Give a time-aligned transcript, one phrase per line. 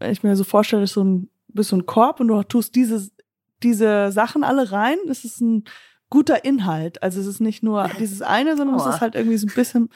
[0.00, 2.74] wenn ich mir so vorstelle, ist so ein, bist so ein Korb und du tust
[2.74, 3.08] diese,
[3.62, 5.64] diese Sachen alle rein, ist es ein
[6.08, 7.02] guter Inhalt.
[7.02, 8.82] Also es ist nicht nur dieses eine, sondern oh.
[8.82, 9.90] es ist halt irgendwie so ein bisschen,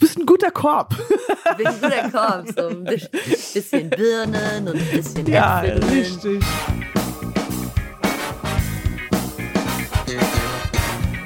[0.00, 0.96] bisschen guter Korb.
[1.44, 6.42] Ein bisschen guter Korb, so ein bisschen Birnen und ein bisschen Ja, richtig.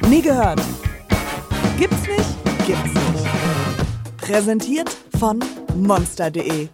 [0.08, 0.60] Nie gehört.
[1.78, 2.66] Gibt's nicht?
[2.66, 4.18] Gibt's nicht.
[4.18, 5.40] Präsentiert von
[5.76, 6.68] monster.de.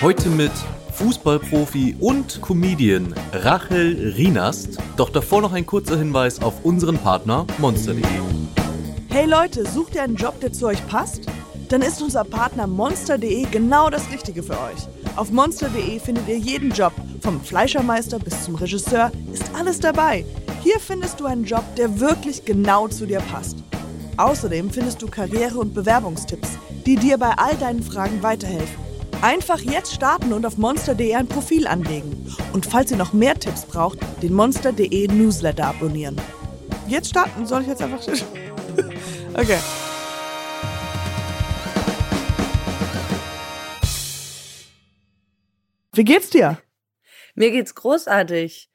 [0.00, 0.52] Heute mit
[0.92, 4.78] Fußballprofi und Comedian Rachel Rienast.
[4.96, 8.04] Doch davor noch ein kurzer Hinweis auf unseren Partner monster.de.
[9.08, 11.22] Hey Leute, sucht ihr einen Job, der zu euch passt?
[11.68, 14.86] Dann ist unser Partner monster.de genau das Richtige für euch.
[15.16, 20.24] Auf monster.de findet ihr jeden Job, vom Fleischermeister bis zum Regisseur, ist alles dabei.
[20.62, 23.56] Hier findest du einen Job, der wirklich genau zu dir passt.
[24.16, 26.50] Außerdem findest du Karriere- und Bewerbungstipps,
[26.86, 28.87] die dir bei all deinen Fragen weiterhelfen.
[29.20, 32.32] Einfach jetzt starten und auf monster.de ein Profil anlegen.
[32.52, 36.20] Und falls ihr noch mehr Tipps braucht, den monster.de Newsletter abonnieren.
[36.86, 37.44] Jetzt starten?
[37.44, 38.00] Soll ich jetzt einfach.
[39.34, 39.58] okay.
[45.92, 46.62] Wie geht's dir?
[47.34, 48.70] Mir geht's großartig.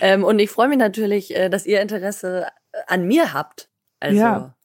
[0.00, 2.48] Ähm, und ich freue mich natürlich, äh, dass ihr Interesse
[2.88, 3.70] an mir habt.
[4.00, 4.56] Also, ja.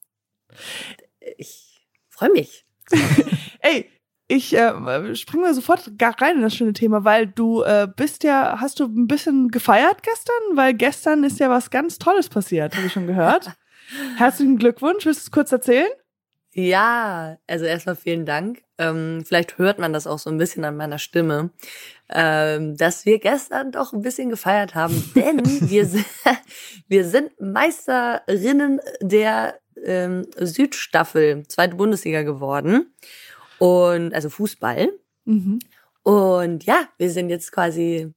[1.36, 2.66] ich freue mich.
[3.60, 3.89] Ey,
[4.30, 8.22] ich äh, springe mal sofort gar rein in das schöne Thema, weil du äh, bist
[8.22, 10.56] ja, hast du ein bisschen gefeiert gestern?
[10.56, 13.50] Weil gestern ist ja was ganz Tolles passiert, habe ich schon gehört.
[14.16, 15.88] Herzlichen Glückwunsch, willst du es kurz erzählen?
[16.52, 18.62] Ja, also erstmal vielen Dank.
[18.78, 21.50] Ähm, vielleicht hört man das auch so ein bisschen an meiner Stimme,
[22.08, 26.06] ähm, dass wir gestern doch ein bisschen gefeiert haben, denn wir, sind,
[26.88, 32.94] wir sind Meisterinnen der ähm, Südstaffel, zweite Bundesliga geworden.
[33.60, 34.88] Und also Fußball.
[35.26, 35.60] Mhm.
[36.02, 38.12] Und ja, wir sind jetzt quasi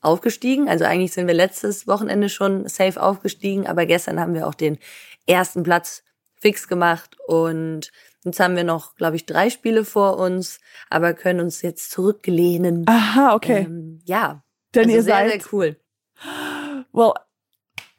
[0.00, 0.68] aufgestiegen.
[0.68, 4.78] Also eigentlich sind wir letztes Wochenende schon safe aufgestiegen, aber gestern haben wir auch den
[5.26, 6.02] ersten Platz
[6.40, 7.90] fix gemacht und
[8.24, 10.60] jetzt haben wir noch, glaube ich, drei Spiele vor uns,
[10.90, 12.84] aber können uns jetzt zurücklehnen.
[12.86, 13.64] Aha, okay.
[13.66, 14.42] Ähm, ja.
[14.74, 15.76] Denn also ihr sehr, seid sehr cool.
[16.92, 17.12] Well,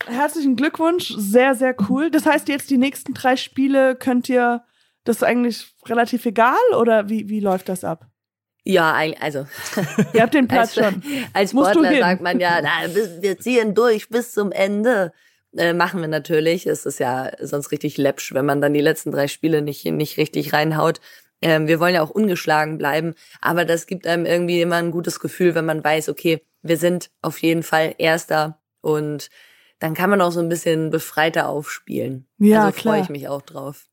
[0.05, 2.09] herzlichen Glückwunsch, sehr, sehr cool.
[2.09, 4.63] Das heißt, jetzt die nächsten drei Spiele könnt ihr
[5.07, 8.07] das ist eigentlich relativ egal oder wie, wie läuft das ab?
[8.63, 9.47] Ja, also.
[10.13, 11.03] Ihr habt den Platz als, schon.
[11.31, 15.13] Als Sportler sagt man ja, na, wir ziehen durch bis zum Ende.
[15.55, 16.67] Äh, machen wir natürlich.
[16.67, 20.17] Es ist ja sonst richtig läppsch, wenn man dann die letzten drei Spiele nicht, nicht
[20.17, 20.99] richtig reinhaut.
[21.41, 25.19] Ähm, wir wollen ja auch ungeschlagen bleiben, aber das gibt einem irgendwie immer ein gutes
[25.19, 29.29] Gefühl, wenn man weiß, okay, wir sind auf jeden Fall Erster und
[29.79, 32.27] dann kann man auch so ein bisschen befreiter aufspielen.
[32.39, 33.87] Ja, also freue ich mich auch drauf.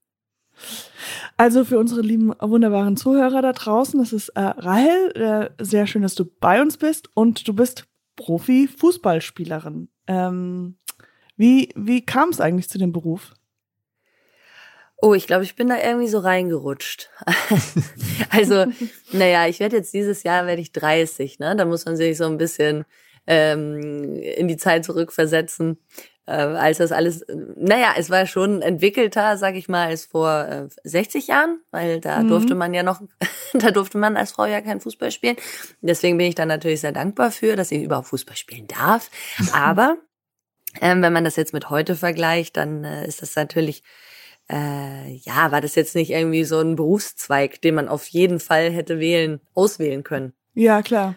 [1.36, 5.50] Also für unsere lieben, wunderbaren Zuhörer da draußen, das ist äh, Rahel.
[5.58, 9.88] Äh, sehr schön, dass du bei uns bist und du bist Profi-Fußballspielerin.
[10.06, 10.76] Ähm,
[11.36, 13.34] wie wie kam es eigentlich zu dem Beruf?
[14.98, 17.10] Oh, ich glaube, ich bin da irgendwie so reingerutscht.
[18.30, 18.66] also,
[19.12, 21.56] naja, ich werde jetzt dieses Jahr werde ich 30, ne?
[21.56, 22.84] Da muss man sich so ein bisschen
[23.26, 25.78] ähm, in die Zeit zurückversetzen
[26.26, 27.24] äh, als das alles,
[27.56, 32.22] naja, es war schon entwickelter, sag ich mal, als vor äh, 60 Jahren, weil da
[32.22, 32.28] mhm.
[32.28, 33.02] durfte man ja noch,
[33.52, 35.36] da durfte man als Frau ja kein Fußball spielen.
[35.80, 39.10] Deswegen bin ich dann natürlich sehr dankbar für, dass ich überhaupt Fußball spielen darf.
[39.52, 39.96] Aber
[40.80, 43.82] ähm, wenn man das jetzt mit heute vergleicht, dann äh, ist das natürlich
[44.50, 48.70] äh, ja, war das jetzt nicht irgendwie so ein Berufszweig, den man auf jeden Fall
[48.70, 50.34] hätte wählen, auswählen können.
[50.54, 51.16] Ja, klar.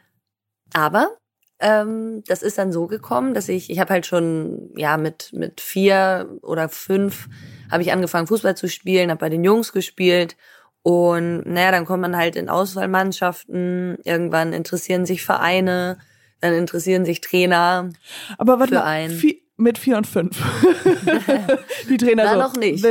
[0.74, 1.18] Aber
[1.60, 5.62] ähm, das ist dann so gekommen, dass ich, ich habe halt schon, ja, mit, mit
[5.62, 7.28] vier oder fünf
[7.72, 10.36] habe ich angefangen, Fußball zu spielen, habe bei den Jungs gespielt.
[10.84, 15.98] Und naja, dann kommt man halt in Auswahlmannschaften, irgendwann interessieren sich Vereine,
[16.40, 17.90] dann interessieren sich Trainer.
[18.38, 19.14] Aber warte für mal, einen.
[19.14, 20.40] Vier, mit vier und fünf.
[21.90, 22.40] Die Trainer Na, so.
[22.40, 22.86] noch nicht.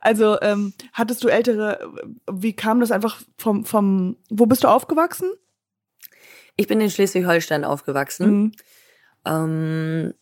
[0.00, 1.78] Also ähm, hattest du ältere,
[2.32, 5.30] wie kam das einfach vom, vom, wo bist du aufgewachsen?
[6.60, 8.30] Ich bin in Schleswig-Holstein aufgewachsen.
[8.30, 8.52] Mhm.
[9.24, 10.14] Ähm,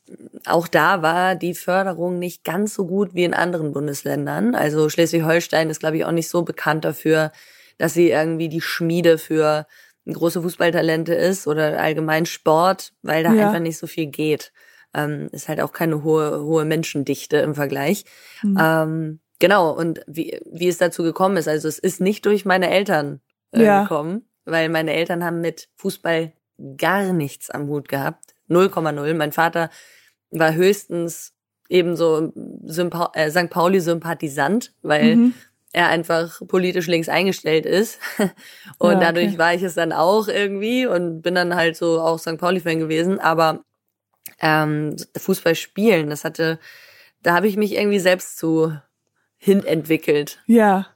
[0.47, 4.55] auch da war die Förderung nicht ganz so gut wie in anderen Bundesländern.
[4.55, 7.33] Also Schleswig-Holstein ist, glaube ich, auch nicht so bekannt dafür,
[7.77, 9.67] dass sie irgendwie die Schmiede für
[10.07, 13.49] große Fußballtalente ist oder allgemein Sport, weil da ja.
[13.49, 14.53] einfach nicht so viel geht.
[14.95, 18.05] Ähm, ist halt auch keine hohe, hohe Menschendichte im Vergleich.
[18.45, 18.59] Mhm.
[18.61, 22.71] Ähm, genau, und wie, wie es dazu gekommen ist, also es ist nicht durch meine
[22.71, 23.21] Eltern
[23.51, 23.83] äh, ja.
[23.83, 26.33] gekommen, weil meine Eltern haben mit Fußball
[26.77, 28.35] gar nichts am Hut gehabt.
[28.49, 29.15] 0,0.
[29.15, 29.71] Mein Vater
[30.31, 31.33] war höchstens
[31.69, 32.33] ebenso
[32.65, 33.51] Sympa äh, St.
[33.51, 35.35] Pauli-Sympathisant, weil mhm.
[35.73, 38.01] er einfach politisch links eingestellt ist.
[38.79, 39.01] Und Ja, okay.
[39.01, 42.39] dadurch war ich es dann auch irgendwie und bin dann halt so auch St.
[42.39, 43.19] Pauli-Fan gewesen.
[43.19, 43.65] Aber
[44.41, 46.59] ähm, Fußball spielen, das hatte,
[47.23, 48.73] da habe ich mich irgendwie selbst zu
[49.37, 50.41] hin entwickelt.
[50.47, 50.87] Ja.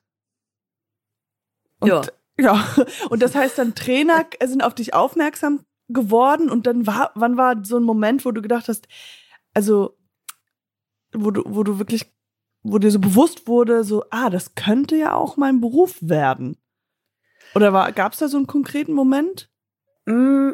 [1.80, 2.02] Und, Ja.
[2.38, 2.66] Ja.
[3.10, 7.64] Und das heißt dann, Trainer sind auf dich aufmerksam geworden und dann war, wann war
[7.64, 8.88] so ein Moment, wo du gedacht hast,
[9.54, 9.96] also,
[11.12, 12.06] wo du, wo du wirklich,
[12.62, 16.56] wo dir so bewusst wurde, so, ah, das könnte ja auch mein Beruf werden.
[17.54, 19.50] Oder war, gab's da so einen konkreten Moment?
[20.06, 20.52] Mm,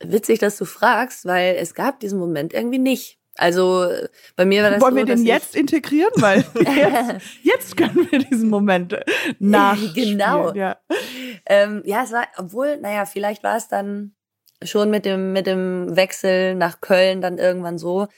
[0.00, 3.20] witzig, dass du fragst, weil es gab diesen Moment irgendwie nicht.
[3.36, 3.90] Also
[4.34, 6.12] bei mir war das Wollen so, wir den jetzt integrieren?
[6.16, 9.04] Weil jetzt, jetzt können wir diesen Moment äh,
[9.38, 10.18] nachspielen.
[10.18, 10.52] Genau.
[10.54, 10.78] Ja.
[11.46, 14.14] Ähm, ja, es war, obwohl, naja, vielleicht war es dann
[14.62, 18.08] schon mit dem, mit dem Wechsel nach Köln dann irgendwann so.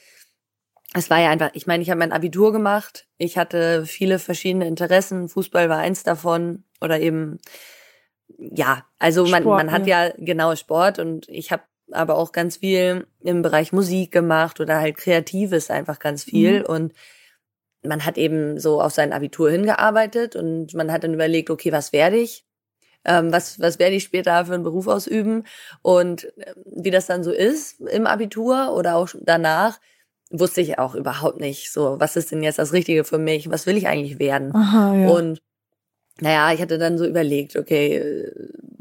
[0.94, 4.66] Es war ja einfach, ich meine, ich habe mein Abitur gemacht, ich hatte viele verschiedene
[4.66, 7.38] Interessen, Fußball war eins davon oder eben,
[8.38, 11.62] ja, also man, Sport, man hat ja genau Sport und ich habe
[11.92, 16.66] aber auch ganz viel im Bereich Musik gemacht oder halt Kreatives einfach ganz viel Mhm.
[16.66, 16.92] und
[17.82, 21.92] man hat eben so auf sein Abitur hingearbeitet und man hat dann überlegt, okay, was
[21.92, 22.44] werde ich?
[23.04, 25.44] Ähm, was, was werde ich später für einen Beruf ausüben?
[25.82, 29.78] Und ähm, wie das dann so ist im Abitur oder auch danach,
[30.30, 33.48] wusste ich auch überhaupt nicht so, was ist denn jetzt das Richtige für mich?
[33.48, 34.54] Was will ich eigentlich werden?
[34.54, 35.08] Aha, ja.
[35.08, 35.40] Und
[36.20, 38.32] naja, ich hatte dann so überlegt, okay, äh,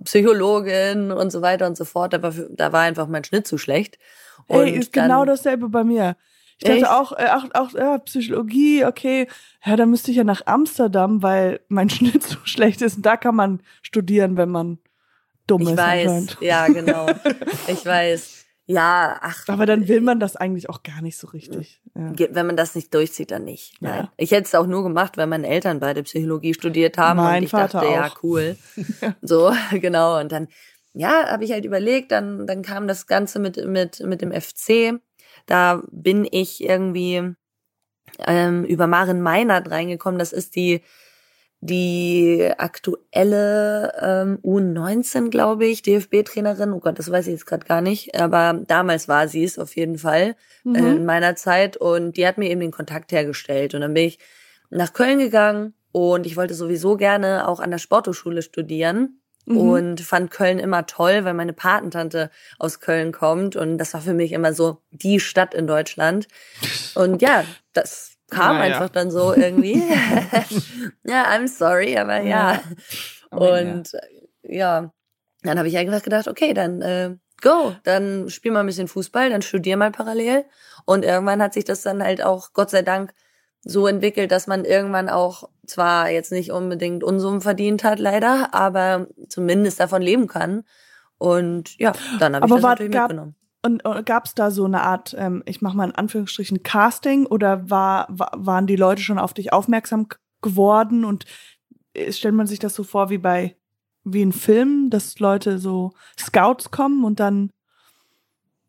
[0.07, 3.57] Psychologin und so weiter und so fort, aber für, da war einfach mein Schnitt zu
[3.57, 3.99] schlecht.
[4.47, 6.15] Und Ey, ist genau dasselbe bei mir.
[6.59, 6.81] Ich Echt?
[6.83, 9.27] dachte auch, äh, auch, auch ja, Psychologie, okay,
[9.65, 12.97] ja, da müsste ich ja nach Amsterdam, weil mein Schnitt so schlecht ist.
[12.97, 14.79] Und da kann man studieren, wenn man
[15.45, 15.77] dumm Ich ist.
[15.77, 16.37] weiß, anscheinend.
[16.41, 17.07] ja, genau.
[17.67, 18.36] Ich weiß.
[18.69, 21.81] Ja, ach, Aber dann will man das eigentlich auch gar nicht so richtig.
[21.95, 22.13] Ja.
[22.31, 23.81] wenn man das nicht durchzieht, dann nicht.
[23.81, 23.89] Ja.
[23.89, 24.07] Nein.
[24.17, 27.43] Ich hätte es auch nur gemacht, weil meine Eltern beide Psychologie studiert haben Mein und
[27.45, 28.23] ich Vater dachte, ja, auch.
[28.23, 28.57] cool.
[29.21, 30.19] So, genau.
[30.19, 30.49] Und dann,
[30.93, 34.99] ja, habe ich halt überlegt, dann, dann kam das Ganze mit, mit, mit dem FC.
[35.45, 37.35] Da bin ich irgendwie
[38.27, 40.19] ähm, über Maren Meinert reingekommen.
[40.19, 40.81] Das ist die,
[41.59, 46.71] die aktuelle ähm, U19, glaube ich, DFB-Trainerin.
[46.71, 48.19] Oh Gott, das weiß ich jetzt gerade gar nicht.
[48.19, 51.05] Aber damals war sie es auf jeden Fall äh, in Mhm.
[51.05, 51.77] meiner Zeit.
[51.77, 53.73] Und die hat mir eben den Kontakt hergestellt.
[53.73, 54.19] Und dann bin ich
[54.69, 59.21] nach Köln gegangen und ich wollte sowieso gerne auch an der Sporthochschule studieren.
[59.45, 59.57] Mhm.
[59.57, 63.55] Und fand Köln immer toll, weil meine Patentante aus Köln kommt.
[63.55, 66.27] Und das war für mich immer so die Stadt in Deutschland.
[66.95, 68.75] Und ja, das kam Naja.
[68.75, 69.73] einfach dann so irgendwie.
[71.05, 72.53] ja, I'm sorry, aber ja.
[72.53, 72.61] Ja.
[73.29, 73.99] Aber Und äh,
[74.57, 74.91] ja,
[75.43, 79.29] dann habe ich einfach gedacht, okay, dann äh, go, dann spiel mal ein bisschen Fußball,
[79.29, 80.45] dann studier mal parallel.
[80.85, 83.13] Und irgendwann hat sich das dann halt auch, Gott sei Dank,
[83.63, 89.07] so entwickelt, dass man irgendwann auch zwar jetzt nicht unbedingt Unsummen verdient hat, leider, aber
[89.27, 90.63] zumindest davon leben kann.
[91.17, 93.35] Und ja, dann habe ich das natürlich gab- mitgenommen.
[93.67, 97.25] Und, und gab es da so eine Art, ähm, ich mache mal in Anführungsstrichen, Casting
[97.25, 100.07] oder war, wa- waren die Leute schon auf dich aufmerksam
[100.41, 101.25] geworden und
[101.93, 103.55] äh, stellt man sich das so vor wie bei
[104.05, 107.49] wie in Filmen, dass Leute so Scouts kommen und dann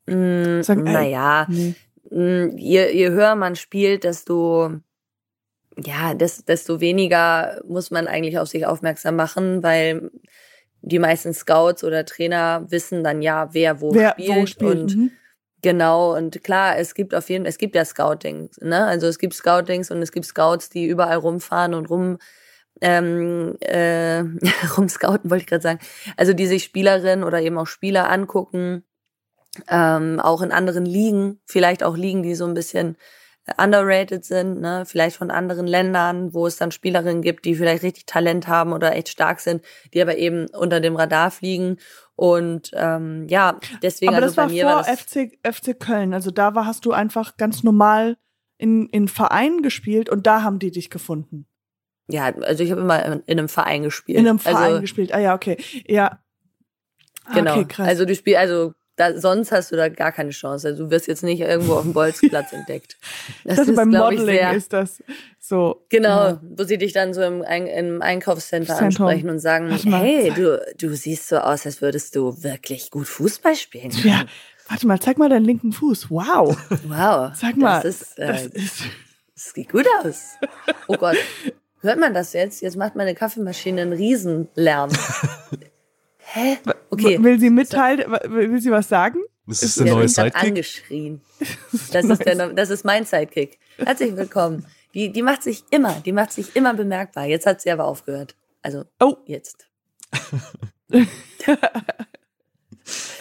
[0.06, 1.74] Mm, sagen, naja, nee.
[2.10, 4.72] Mm, je, je höher man spielt, desto
[5.76, 10.10] ja, des, desto weniger muss man eigentlich auf sich aufmerksam machen, weil
[10.82, 14.78] die meisten Scouts oder Trainer wissen dann ja, wer wo wer spielt, wo spielt.
[14.78, 15.10] und mhm.
[15.62, 18.84] genau und klar, es gibt auf jeden es gibt ja Scouting, ne?
[18.86, 22.18] Also es gibt Scoutings und es gibt Scouts, die überall rumfahren und rum
[22.80, 24.20] ähm, äh,
[24.76, 25.80] rumscouten, wollte ich gerade sagen.
[26.16, 28.84] Also die sich Spielerinnen oder eben auch Spieler angucken,
[29.68, 32.96] ähm, auch in anderen Ligen, vielleicht auch Ligen, die so ein bisschen
[33.56, 34.84] underrated sind, ne?
[34.86, 38.94] vielleicht von anderen Ländern, wo es dann Spielerinnen gibt, die vielleicht richtig Talent haben oder
[38.94, 39.62] echt stark sind,
[39.94, 41.78] die aber eben unter dem Radar fliegen.
[42.16, 45.78] Und ähm, ja, deswegen Aber also das war bei mir vor war das FC, FC
[45.78, 46.12] Köln.
[46.12, 48.16] Also da war, hast du einfach ganz normal
[48.58, 51.46] in, in Vereinen gespielt und da haben die dich gefunden.
[52.10, 54.18] ja, also ich habe immer in, in einem Verein gespielt.
[54.18, 55.14] In einem Verein also, gespielt.
[55.14, 55.56] Ah ja, okay.
[55.86, 56.20] Ja.
[57.24, 57.52] Ah, Genau.
[57.52, 57.88] Okay, krass.
[57.88, 60.68] Also du spielst, also da, sonst hast du da gar keine Chance.
[60.68, 62.96] Also du wirst jetzt nicht irgendwo auf dem Bolzplatz entdeckt.
[63.44, 65.02] Das also beim glaub ich, Modeling sehr- ist das
[65.38, 65.84] so.
[65.88, 66.40] Genau, Ja.
[66.42, 69.06] wo sie dich dann so im, im Einkaufscenter Zentrum.
[69.06, 73.54] ansprechen und sagen, hey, du, du siehst so aus, als würdest du wirklich gut Fußball
[73.56, 73.90] spielen.
[74.04, 74.24] Ja,
[74.68, 76.10] warte mal, zeig mal deinen linken Fuß.
[76.10, 76.56] Wow.
[76.88, 77.30] Wow.
[77.34, 77.80] Sag mal.
[77.80, 78.82] Das, ist, das äh, ist,
[79.34, 80.34] das sieht gut aus.
[80.88, 81.16] Oh Gott.
[81.80, 82.60] Hört man das jetzt?
[82.60, 84.90] Jetzt macht meine Kaffeemaschine einen Riesenlärm.
[86.30, 86.58] Hä?
[86.90, 87.22] Okay.
[87.22, 88.10] Will sie mitteilen?
[88.28, 89.18] Will sie was sagen?
[89.46, 90.42] Das Der ist der neue Sidekick.
[90.42, 91.20] angeschrien.
[91.92, 93.58] Das ist, der, das ist mein Sidekick.
[93.78, 94.66] Herzlich willkommen.
[94.94, 97.24] Die, die macht sich immer, die macht sich immer bemerkbar.
[97.26, 98.34] Jetzt hat sie aber aufgehört.
[98.62, 99.16] Also Oh.
[99.26, 99.68] jetzt.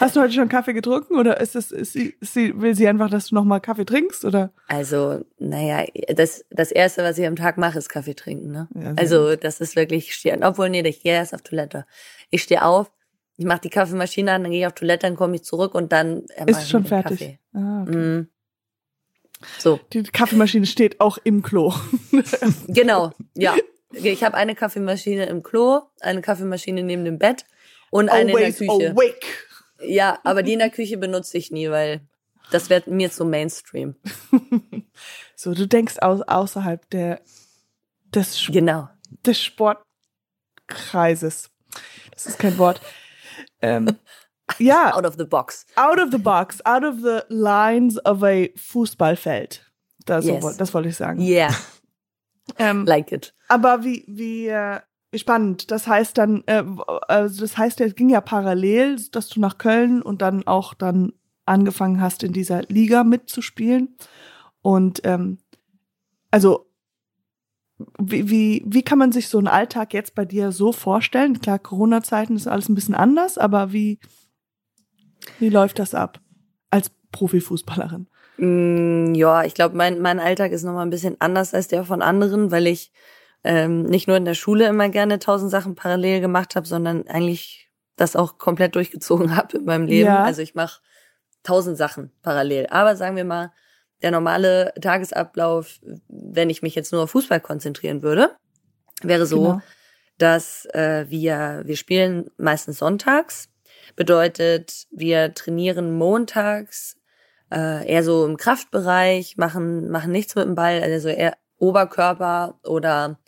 [0.00, 2.88] Hast du heute schon Kaffee getrunken oder ist es, ist sie, ist sie, will sie
[2.88, 4.50] einfach, dass du nochmal Kaffee trinkst oder?
[4.66, 5.84] Also, naja,
[6.14, 8.50] das, das Erste, was ich am Tag mache, ist Kaffee trinken.
[8.50, 8.68] Ne?
[8.74, 11.84] Ja, Also das ist wirklich, obwohl, nee, ich gehe erst auf Toilette.
[12.30, 12.90] Ich stehe auf,
[13.38, 15.92] ich mache die Kaffeemaschine an, dann gehe ich auf Toilette, dann komme ich zurück und
[15.92, 17.18] dann äh, Ist schon fertig.
[17.20, 17.38] Kaffee.
[17.54, 17.96] Ah, okay.
[17.96, 18.28] Mm.
[19.58, 21.72] So, Die Kaffeemaschine steht auch im Klo.
[22.68, 23.54] genau, ja.
[23.92, 27.46] Ich habe eine Kaffeemaschine im Klo, eine Kaffeemaschine neben dem Bett
[27.90, 28.90] und eine Always in der Küche.
[28.92, 29.26] awake.
[29.86, 32.00] Ja, aber die in der Küche benutze ich nie, weil
[32.50, 33.94] das wird mir zu Mainstream.
[35.36, 37.20] So, du denkst au außerhalb der,
[38.12, 38.88] des, Sp- Genau.
[39.24, 41.50] des Sportkreises.
[42.12, 42.80] Das ist kein Wort.
[43.62, 43.88] Ähm,
[44.58, 45.66] ja, Out of the box.
[45.76, 49.64] out of the box, out of the lines of a Fußballfeld.
[50.06, 50.56] Das, Yes.
[50.56, 51.20] das wollte ich sagen.
[51.20, 51.52] Yeah,
[52.58, 53.34] Ähm, like it.
[53.48, 54.80] aber wie, wie äh,
[55.14, 55.70] spannend.
[55.70, 56.64] Das heißt dann, äh,
[57.08, 61.12] also das heißt, es ging ja parallel, dass du nach Köln und dann auch dann
[61.44, 63.96] angefangen hast, in dieser Liga mitzuspielen.
[64.62, 65.38] Und ähm,
[66.30, 66.67] also
[67.98, 71.40] wie, wie, wie kann man sich so einen Alltag jetzt bei dir so vorstellen?
[71.40, 74.00] Klar, Corona-Zeiten ist alles ein bisschen anders, aber wie,
[75.38, 76.20] wie läuft das ab
[76.70, 78.08] als Profifußballerin?
[78.38, 82.02] Mm, ja, ich glaube, mein, mein Alltag ist nochmal ein bisschen anders als der von
[82.02, 82.92] anderen, weil ich
[83.44, 87.70] ähm, nicht nur in der Schule immer gerne tausend Sachen parallel gemacht habe, sondern eigentlich
[87.96, 90.08] das auch komplett durchgezogen habe in meinem Leben.
[90.08, 90.24] Ja.
[90.24, 90.80] Also ich mache
[91.44, 92.66] tausend Sachen parallel.
[92.70, 93.52] Aber sagen wir mal,
[94.02, 98.30] der normale Tagesablauf, wenn ich mich jetzt nur auf Fußball konzentrieren würde,
[99.02, 99.62] wäre so, Genau.
[100.18, 103.48] dass äh, wir, wir spielen meistens sonntags.
[103.96, 106.96] Bedeutet, wir trainieren montags
[107.50, 113.18] äh, eher so im Kraftbereich, machen, machen nichts mit dem Ball, also eher Oberkörper oder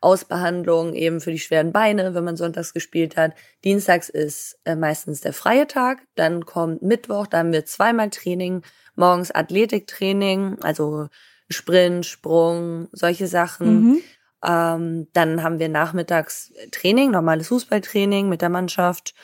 [0.00, 3.32] Ausbehandlung eben für die schweren Beine, wenn man sonntags gespielt hat.
[3.64, 8.62] Dienstags ist äh, meistens der freie Tag, dann kommt Mittwoch, da haben wir zweimal Training,
[8.96, 11.08] morgens Athletiktraining, also
[11.48, 13.82] Sprint, Sprung, solche Sachen.
[13.82, 14.02] Mhm.
[14.44, 19.14] Ähm, dann haben wir nachmittags Training, normales Fußballtraining mit der Mannschaft.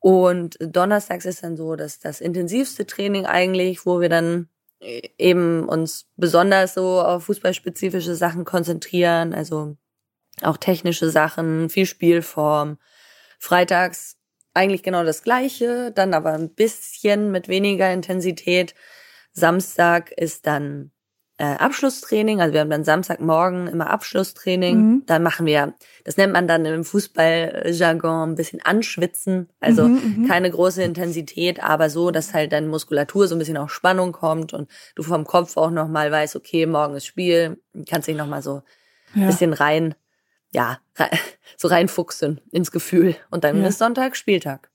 [0.00, 4.48] Und donnerstags ist dann so, dass das intensivste Training eigentlich, wo wir dann
[4.80, 9.76] äh, eben uns besonders so auf fußballspezifische Sachen konzentrieren, also
[10.42, 12.78] auch technische Sachen, viel Spielform.
[13.40, 14.17] Freitags
[14.58, 18.74] eigentlich genau das gleiche, dann aber ein bisschen mit weniger Intensität.
[19.32, 20.90] Samstag ist dann
[21.40, 24.76] äh, Abschlusstraining, also wir haben dann Samstagmorgen immer Abschlusstraining.
[24.76, 25.02] Mhm.
[25.06, 25.74] Da machen wir,
[26.04, 30.28] das nennt man dann im Fußballjargon ein bisschen anschwitzen, also Mhm, mhm.
[30.28, 34.52] keine große Intensität, aber so, dass halt deine Muskulatur so ein bisschen auf Spannung kommt
[34.52, 38.62] und du vom Kopf auch nochmal weißt, okay, morgen ist Spiel, kannst dich nochmal so
[39.14, 39.26] ein Ja.
[39.28, 39.94] bisschen rein,
[40.52, 41.10] ja, rein,
[41.56, 43.68] so reinfuchsen ins Gefühl und dann Ja.
[43.68, 44.70] ist Sonntag Spieltag.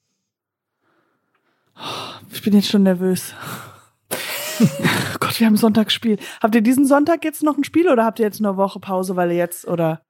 [2.31, 3.33] Ich bin jetzt schon nervös.
[5.19, 6.17] Gott, wir haben Sonntagsspiel.
[6.41, 9.15] Habt ihr diesen Sonntag jetzt noch ein Spiel oder habt ihr jetzt eine Woche Pause,
[9.15, 10.01] weil ihr jetzt oder?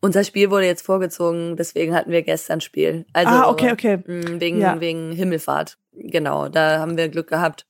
[0.00, 3.04] Unser Spiel wurde jetzt vorgezogen, deswegen hatten wir gestern Spiel.
[3.12, 3.98] Also ah, okay, okay.
[4.06, 4.80] mh, wegen Ja.
[4.80, 5.78] wegen Himmelfahrt.
[5.92, 7.66] Genau, da haben wir Glück gehabt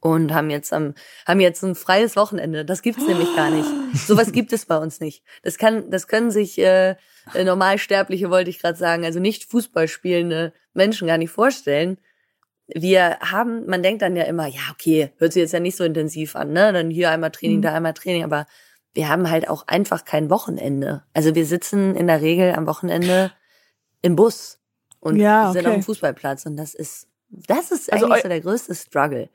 [0.00, 0.94] und haben jetzt am
[1.26, 2.64] haben jetzt ein freies Wochenende.
[2.64, 3.68] Das gibt's nämlich gar nicht.
[4.06, 5.22] Sowas gibt es bei uns nicht.
[5.42, 6.96] Das kann das können sich äh,
[7.34, 11.98] äh, Normalsterbliche wollte ich gerade sagen, also nicht Fußball spielende Menschen gar nicht vorstellen.
[12.66, 15.84] Wir haben, man denkt dann ja immer, ja, okay, hört sich jetzt ja nicht so
[15.84, 16.72] intensiv an, ne?
[16.72, 17.62] Dann hier einmal Training, Mhm.
[17.62, 18.46] da einmal Training, aber
[18.92, 21.02] wir haben halt auch einfach kein Wochenende.
[21.14, 23.32] Also wir sitzen in der Regel am Wochenende
[24.02, 24.60] im Bus
[25.00, 25.68] und Ja, sind okay.
[25.68, 29.28] auf dem Fußballplatz und das ist das ist Also eigentlich so der größte Struggle.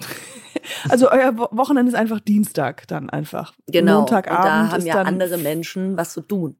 [0.88, 3.54] Also euer Wo- Wochenende ist einfach Dienstag dann einfach.
[3.66, 3.98] Genau.
[4.00, 6.56] Montagabend und da haben ist ja andere Menschen was zu tun.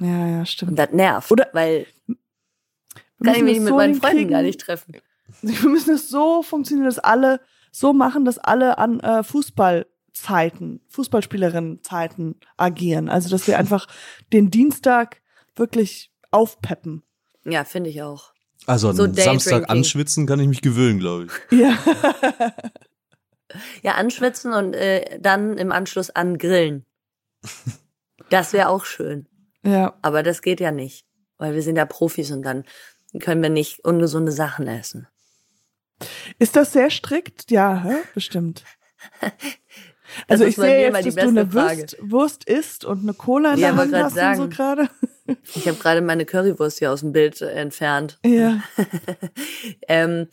[0.00, 0.78] Ja, ja, Und stimmt.
[0.78, 1.86] das nervt, Oder- weil
[3.24, 4.96] kann ich mich das mit so meinen Freunden hinkriegen- gar nicht treffen.
[5.42, 7.40] Wir müssen es so funktionieren, dass alle
[7.72, 13.08] so machen, dass alle an äh, Fußballzeiten, Fußballspielerinnen-Zeiten agieren.
[13.08, 13.86] Also dass wir einfach
[14.32, 15.20] den Dienstag
[15.54, 17.02] wirklich aufpeppen.
[17.44, 18.32] Ja, finde ich auch.
[18.66, 21.32] Also an So Samstag anschwitzen kann ich mich gewöhnen, glaube ich.
[21.60, 21.78] Ja.
[23.82, 26.84] Ja, anschwitzen und äh, dann im Anschluss angrillen.
[28.28, 29.26] Das wäre auch schön.
[29.62, 29.94] ja.
[30.02, 31.06] Aber das geht ja nicht,
[31.38, 32.64] weil wir sind ja Profis und dann
[33.20, 35.06] können wir nicht ungesunde Sachen essen.
[36.38, 37.50] Ist das sehr strikt?
[37.50, 37.94] Ja, hä?
[38.14, 38.64] bestimmt.
[40.28, 41.52] Das Also ich sehe jetzt, dass du eine.
[41.52, 44.50] Wurst, Wurst isst und eine Cola in Ja, der Hand hast und so sagen.
[44.50, 44.90] gerade.
[45.54, 48.18] Ich habe gerade meine Currywurst hier aus dem Bild entfernt.
[48.24, 48.62] Ja.
[49.88, 50.28] Ähm,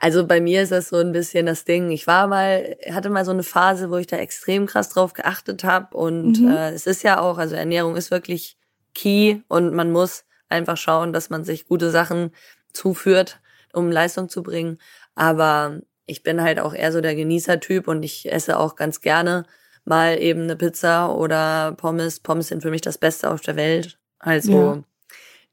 [0.00, 1.90] Also bei mir ist das so ein bisschen das Ding.
[1.90, 5.64] Ich war mal, hatte mal so eine Phase, wo ich da extrem krass drauf geachtet
[5.64, 5.96] habe.
[5.96, 6.50] Und Mhm.
[6.50, 8.56] äh, es ist ja auch, also Ernährung ist wirklich
[8.94, 12.30] key und man muss einfach schauen, dass man sich gute Sachen
[12.72, 13.40] zuführt,
[13.72, 14.78] um Leistung zu bringen.
[15.16, 19.44] Aber ich bin halt auch eher so der Genießertyp und ich esse auch ganz gerne
[19.88, 22.20] mal eben eine Pizza oder Pommes.
[22.20, 23.98] Pommes sind für mich das Beste auf der Welt.
[24.18, 24.82] Also Ja.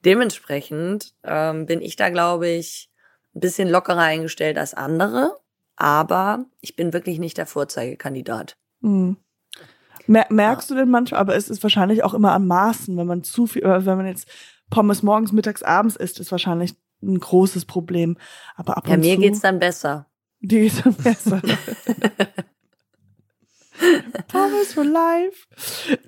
[0.04, 2.90] dementsprechend ähm, bin ich da, glaube ich,
[3.36, 5.38] ein bisschen lockerer eingestellt als andere.
[5.78, 8.56] Aber ich bin wirklich nicht der Vorzeigekandidat.
[8.82, 9.18] Mhm.
[10.08, 13.24] Mer merkst du denn manchmal, aber es ist wahrscheinlich auch immer an Maßen, wenn man
[13.24, 14.30] zu viel, äh, wenn man jetzt
[14.70, 18.18] Pommes morgens, mittags, abends isst, ist wahrscheinlich ein großes Problem.
[18.56, 20.08] Aber ab Ja, und mir zu, geht's dann besser.
[20.40, 21.42] dir geht's dann besser.
[24.28, 25.48] Pommes for life.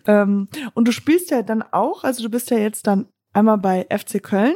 [0.06, 3.86] Ähm, und du spielst ja dann auch, also du bist ja jetzt dann einmal bei
[3.90, 4.56] FC Köln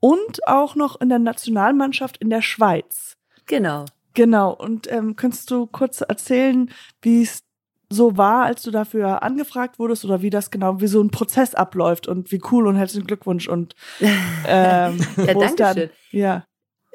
[0.00, 3.16] und auch noch in der Nationalmannschaft in der Schweiz.
[3.46, 3.84] Genau.
[4.14, 4.52] Genau.
[4.52, 6.70] Und ähm, könntest du kurz erzählen,
[7.02, 7.40] wie es
[7.90, 11.54] so war, als du dafür angefragt wurdest oder wie das genau, wie so ein Prozess
[11.54, 13.74] abläuft und wie cool und herzlichen Glückwunsch und
[14.46, 15.90] ähm, Ja, danke schön.
[16.10, 16.44] ja.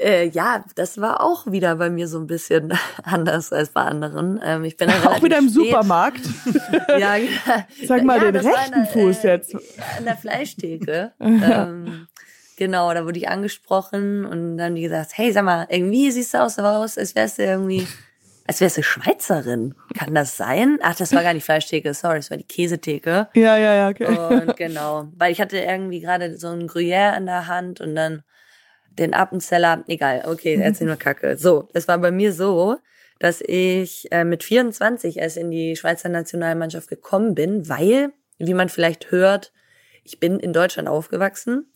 [0.03, 4.39] Äh, ja, das war auch wieder bei mir so ein bisschen anders als bei anderen.
[4.43, 6.21] Ähm, ich bin Auch wieder im spät- Supermarkt.
[6.99, 7.29] Ja, ja.
[7.85, 9.55] Sag mal ja, den rechten der, Fuß jetzt.
[9.97, 11.13] An der Fleischtheke.
[11.19, 12.07] Ähm,
[12.57, 16.33] genau, da wurde ich angesprochen und dann haben die gesagt, hey, sag mal, irgendwie siehst
[16.33, 17.87] du aus, aus als wärst du irgendwie,
[18.47, 19.73] als wärst du Schweizerin.
[19.97, 20.79] Kann das sein?
[20.83, 23.29] Ach, das war gar nicht Fleischtheke, sorry, das war die Käsetheke.
[23.33, 24.17] Ja, ja, ja, okay.
[24.17, 28.23] Und genau, weil ich hatte irgendwie gerade so ein Gruyère in der Hand und dann
[28.97, 31.37] den Appenzeller, egal, okay, erzähl nur Kacke.
[31.37, 32.77] So, es war bei mir so,
[33.19, 38.69] dass ich äh, mit 24 erst in die Schweizer Nationalmannschaft gekommen bin, weil, wie man
[38.69, 39.53] vielleicht hört,
[40.03, 41.71] ich bin in Deutschland aufgewachsen.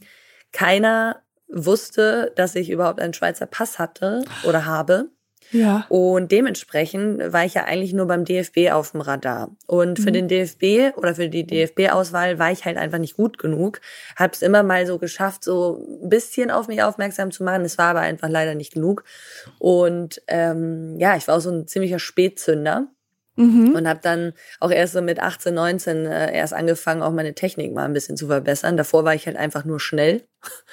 [0.52, 5.10] Keiner wusste, dass ich überhaupt einen Schweizer Pass hatte oder habe.
[5.52, 5.86] Ja.
[5.90, 9.50] Und dementsprechend war ich ja eigentlich nur beim DFB auf dem Radar.
[9.66, 13.80] Und für den DFB oder für die DFB-Auswahl war ich halt einfach nicht gut genug.
[14.16, 17.64] Hab's immer mal so geschafft, so ein bisschen auf mich aufmerksam zu machen.
[17.64, 19.04] Es war aber einfach leider nicht genug.
[19.60, 22.88] Und ähm, ja, ich war auch so ein ziemlicher Spätzünder
[23.38, 23.76] Mhm.
[23.76, 27.74] und habe dann auch erst so mit 18, 19 äh, erst angefangen, auch meine Technik
[27.74, 28.78] mal ein bisschen zu verbessern.
[28.78, 30.24] Davor war ich halt einfach nur schnell.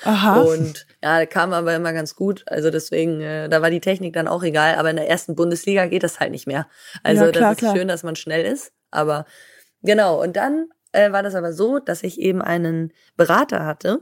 [0.03, 0.41] Aha.
[0.41, 2.43] Und ja, kam aber immer ganz gut.
[2.47, 4.77] Also deswegen, äh, da war die Technik dann auch egal.
[4.77, 6.67] Aber in der ersten Bundesliga geht das halt nicht mehr.
[7.03, 7.77] Also Ja, klar, das ist klar.
[7.77, 8.73] schön, dass man schnell ist.
[8.91, 9.27] Aber
[9.83, 10.23] genau.
[10.23, 14.01] Und dann äh, war das aber so, dass ich eben einen Berater hatte,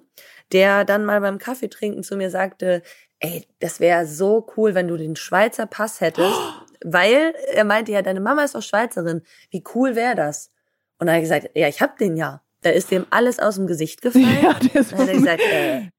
[0.52, 2.82] der dann mal beim Kaffeetrinken zu mir sagte,
[3.18, 6.30] ey, das wäre so cool, wenn du den Schweizer Pass hättest.
[6.84, 9.22] Weil er meinte ja, deine Mama ist doch Schweizerin.
[9.50, 10.50] Wie cool wäre das?
[10.98, 12.42] Und dann hat er gesagt, ja, ich hab den ja.
[12.62, 14.38] Da ist dem alles aus dem Gesicht gefallen.
[14.42, 15.90] ja, der ist Dann hat er gesagt, äh,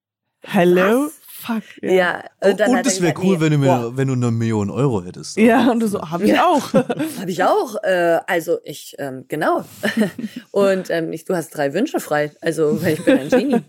[0.41, 1.05] Hello?
[1.05, 1.23] was?
[1.43, 1.63] Fuck.
[1.81, 2.23] ja.
[2.41, 4.69] Und, dann hat er es wäre cool, nee, wenn, du mir, wenn du eine Million
[4.69, 5.35] Euro hättest.
[5.35, 6.73] Ja, und du so, hab ich auch.
[6.73, 7.75] Hab ich auch.
[7.83, 9.65] Äh, also ich, ähm, genau.
[10.51, 12.31] Und ähm, ich, du hast drei Wünsche frei.
[12.39, 13.61] Also weil ich bin ein Genie.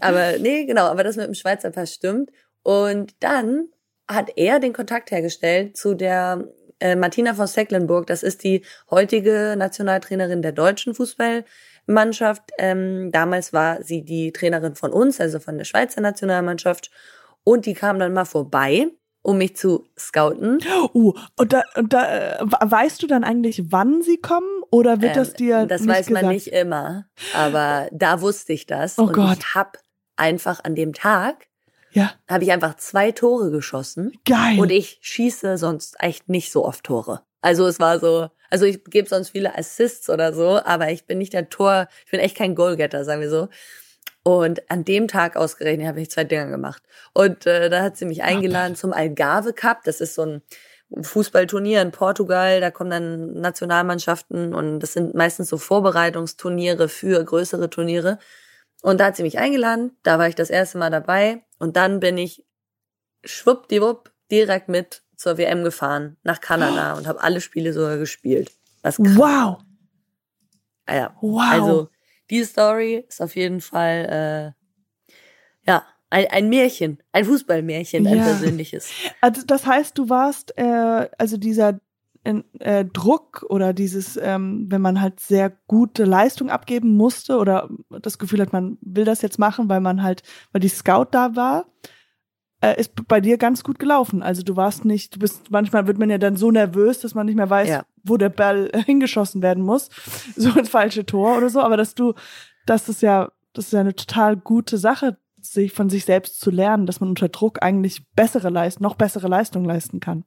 [0.00, 0.86] Aber nee, genau.
[0.86, 2.30] Aber das mit dem Schweizer Pass stimmt.
[2.64, 3.68] Und dann
[4.14, 6.44] hat er den Kontakt hergestellt zu der
[6.80, 8.06] äh, Martina von Secklenburg.
[8.06, 12.42] Das ist die heutige Nationaltrainerin der deutschen Fußballmannschaft.
[12.58, 16.90] Ähm, damals war sie die Trainerin von uns, also von der Schweizer Nationalmannschaft.
[17.44, 18.88] Und die kam dann mal vorbei,
[19.22, 20.58] um mich zu scouten.
[20.92, 25.16] Uh, und da, und da äh, weißt du dann eigentlich, wann sie kommen oder wird
[25.16, 26.34] das Ähm, dir Das nicht weiß man gesagt?
[26.34, 28.98] nicht immer, aber da wusste ich das.
[28.98, 29.38] Oh und Gott.
[29.38, 29.78] ich habe
[30.16, 31.46] einfach an dem Tag,
[31.92, 34.12] Ja, habe ich einfach zwei Tore geschossen.
[34.24, 34.58] geil.
[34.58, 37.22] Und ich schieße sonst echt nicht so oft Tore.
[37.42, 41.18] Also es war so, also ich gebe sonst viele Assists oder so, aber ich bin
[41.18, 43.48] nicht der Tor, ich bin echt kein Goalgetter, sagen wir so.
[44.24, 46.82] Und an dem Tag ausgerechnet habe ich zwei Dinger gemacht.
[47.12, 49.82] Und äh, da hat sie mich eingeladen zum Algarve Cup.
[49.84, 50.42] Das ist so ein
[51.00, 52.60] Fußballturnier in Portugal.
[52.60, 58.18] Da kommen dann Nationalmannschaften und das sind meistens so Vorbereitungsturniere für größere Turniere.
[58.82, 59.96] Und da hat sie mich eingeladen.
[60.02, 61.42] Da war ich das erste Mal dabei.
[61.58, 62.44] Und dann bin ich
[63.24, 68.52] schwuppdiwupp direkt mit zur WM gefahren nach Kanada und habe alle Spiele sogar gespielt.
[68.82, 69.16] Was krass.
[69.16, 69.58] wow.
[70.86, 71.16] Ah ja.
[71.20, 71.42] Wow.
[71.50, 71.88] Also
[72.30, 74.54] die Story ist auf jeden Fall
[75.64, 78.24] äh, ja ein, ein Märchen, ein Fußballmärchen, ein Ja.
[78.24, 78.90] persönliches.
[79.20, 81.78] Also das heißt, du warst, äh, also dieser
[82.24, 87.68] äh, äh, Druck oder dieses, ähm, wenn man halt sehr gute Leistung abgeben musste oder
[88.00, 91.34] das Gefühl hat, man will das jetzt machen, weil man halt, weil die Scout da
[91.36, 91.66] war,
[92.60, 94.22] äh, ist bei dir ganz gut gelaufen.
[94.22, 97.26] Also du warst nicht, du bist, manchmal wird man ja dann so nervös, dass man
[97.26, 97.84] nicht mehr weiß, Ja.
[98.04, 99.90] wo der Ball hingeschossen werden muss.
[100.36, 102.14] So ins falsche Tor oder so, aber dass du,
[102.66, 106.52] dass das ja, das ist ja eine total gute Sache sich von sich selbst zu
[106.52, 110.24] lernen, dass man unter Druck eigentlich bessere Leistung, noch bessere Leistung leisten kann.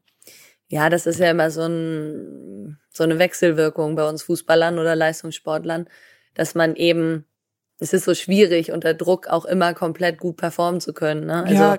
[0.68, 5.88] Ja, das ist ja immer so, ein, so eine Wechselwirkung bei uns Fußballern oder Leistungssportlern,
[6.34, 7.26] dass man eben,
[7.80, 11.28] es ist so schwierig, unter Druck auch immer komplett gut performen zu können.
[11.28, 11.44] Ne?
[11.44, 11.78] Also, ja.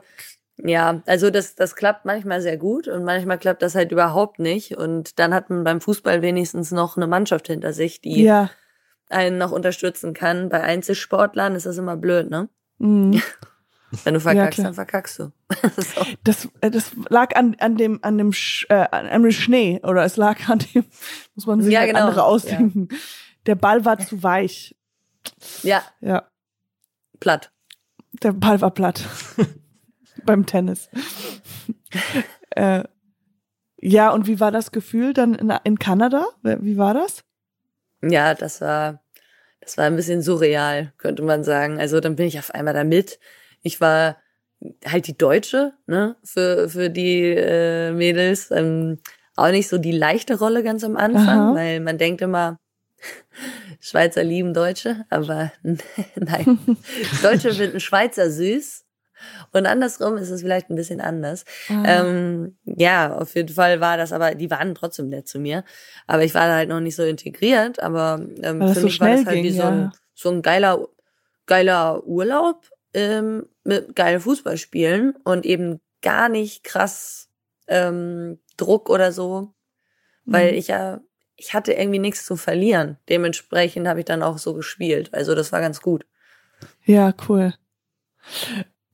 [0.59, 4.77] ja, also das, das klappt manchmal sehr gut und manchmal klappt das halt überhaupt nicht.
[4.77, 8.51] Und dann hat man beim Fußball wenigstens noch eine Mannschaft hinter sich, die ja.
[9.09, 10.49] einen noch unterstützen kann.
[10.49, 12.49] Bei Einzelsportlern ist das immer blöd, ne?
[12.79, 13.21] Mhm.
[14.05, 15.33] Wenn du verkackst, ja, dann verkackst du.
[15.77, 16.07] so.
[16.25, 20.05] das, äh, das lag an, an dem, an dem, Sch, äh, an dem Schnee oder
[20.05, 20.85] es lag an dem,
[21.35, 22.07] muss man sich ja, halt genau.
[22.07, 22.89] andere ausdenken.
[22.91, 22.99] Ja.
[23.47, 24.77] Der Ball war zu weich.
[25.63, 25.83] Ja.
[26.01, 26.29] Ja.
[27.21, 27.53] Platt.
[28.23, 29.03] Der Ball war platt.
[30.25, 30.89] Beim Tennis.
[32.51, 32.85] äh,
[33.79, 36.27] ja, und wie war das Gefühl dann in, in Kanada?
[36.43, 37.25] Wie war das?
[38.03, 39.03] Ja, das war,
[39.61, 41.79] das war ein bisschen surreal, könnte man sagen.
[41.79, 43.19] Also dann bin ich auf einmal da mit
[43.67, 44.17] ich war
[44.87, 48.51] halt die Deutsche, ne, für, für die äh, Mädels.
[48.51, 48.99] Ähm,
[49.35, 51.55] auch nicht so die leichte Rolle ganz am Anfang, Aha.
[51.55, 52.59] weil man denkt immer,
[53.81, 55.53] Schweizer lieben Deutsche, aber
[56.17, 56.59] nein.
[57.23, 58.85] Deutsche finden Schweizer süß.
[59.53, 61.45] Und andersrum ist es vielleicht ein bisschen anders.
[61.69, 61.83] Ah.
[61.87, 65.65] Ähm, ja, auf jeden Fall war das, aber die waren trotzdem nett zu mir.
[66.07, 69.11] Aber ich war da halt noch nicht so integriert, aber ähm, für mich so war
[69.11, 70.87] das halt ging, wie so, ein, so ein geiler,
[71.47, 77.29] geiler Urlaub ähm, mit geil Fußball spielen und eben gar nicht krass
[77.69, 79.53] ähm, Druck oder so,
[80.25, 80.59] weil mhm.
[80.59, 81.01] ich ja,
[81.37, 82.97] ich hatte irgendwie nichts zu verlieren.
[83.11, 85.13] Dementsprechend habe ich dann auch so gespielt.
[85.13, 86.07] Also das war ganz gut.
[86.85, 87.53] Ja, cool.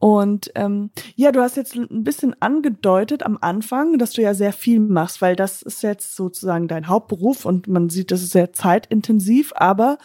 [0.00, 4.52] Und ähm, ja, du hast jetzt ein bisschen angedeutet am Anfang, dass du ja sehr
[4.52, 8.52] viel machst, weil das ist jetzt sozusagen dein Hauptberuf und man sieht, das ist sehr
[8.52, 9.98] zeitintensiv, aber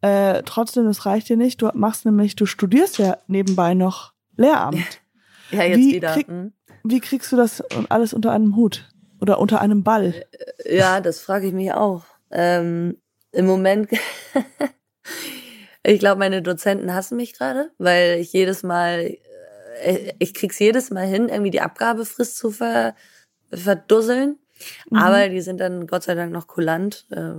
[0.00, 1.62] äh, trotzdem, das reicht dir nicht.
[1.62, 5.00] Du machst nämlich, du studierst ja nebenbei noch Lehramt.
[5.50, 6.14] Ja, jetzt wie wieder.
[6.14, 6.54] Krieg, hm?
[6.82, 8.88] wie kriegst du das alles unter einem Hut?
[9.20, 10.14] Oder unter einem Ball?
[10.64, 12.04] Äh, ja, das frage ich mich auch.
[12.30, 12.96] Ähm,
[13.32, 13.90] Im Moment,
[15.82, 19.16] ich glaube, meine Dozenten hassen mich gerade, weil ich jedes Mal,
[19.82, 22.96] äh, ich krieg's jedes Mal hin, irgendwie die Abgabefrist zu ver,
[23.52, 24.38] verdusseln.
[24.90, 24.98] Mhm.
[24.98, 27.34] Aber die sind dann Gott sei Dank noch kulant, äh,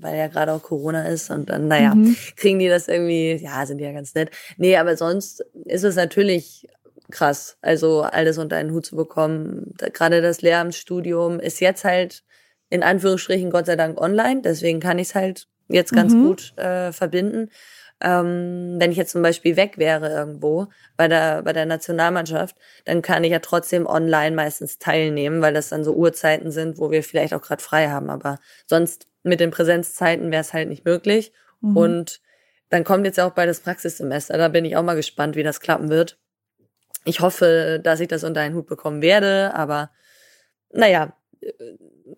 [0.00, 2.16] weil ja gerade auch Corona ist und dann, naja, mhm.
[2.36, 4.30] kriegen die das irgendwie, ja, sind die ja ganz nett.
[4.56, 6.68] Nee, aber sonst ist es natürlich
[7.10, 9.74] krass, also alles unter einen Hut zu bekommen.
[9.92, 12.22] Gerade das Lehramtsstudium ist jetzt halt
[12.70, 16.26] in Anführungsstrichen Gott sei Dank online, deswegen kann ich es halt jetzt ganz mhm.
[16.26, 17.50] gut äh, verbinden.
[18.00, 23.02] Ähm, wenn ich jetzt zum Beispiel weg wäre irgendwo bei der, bei der Nationalmannschaft, dann
[23.02, 27.02] kann ich ja trotzdem online meistens teilnehmen, weil das dann so Uhrzeiten sind, wo wir
[27.02, 28.08] vielleicht auch gerade frei haben.
[28.08, 31.32] Aber sonst mit den Präsenzzeiten wäre es halt nicht möglich.
[31.60, 31.76] Mhm.
[31.76, 32.20] Und
[32.68, 34.38] dann kommt jetzt auch bald das Praxissemester.
[34.38, 36.18] Da bin ich auch mal gespannt, wie das klappen wird.
[37.04, 39.90] Ich hoffe, dass ich das unter einen Hut bekommen werde, aber
[40.72, 41.16] naja,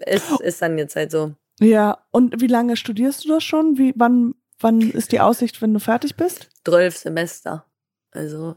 [0.00, 1.34] es ist dann jetzt halt so.
[1.60, 3.76] Ja, und wie lange studierst du das schon?
[3.78, 6.48] Wie, wann Wann ist die Aussicht, wenn du fertig bist?
[6.64, 7.64] Zwölf Semester.
[8.12, 8.56] Also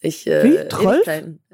[0.00, 0.68] ich äh, Wie?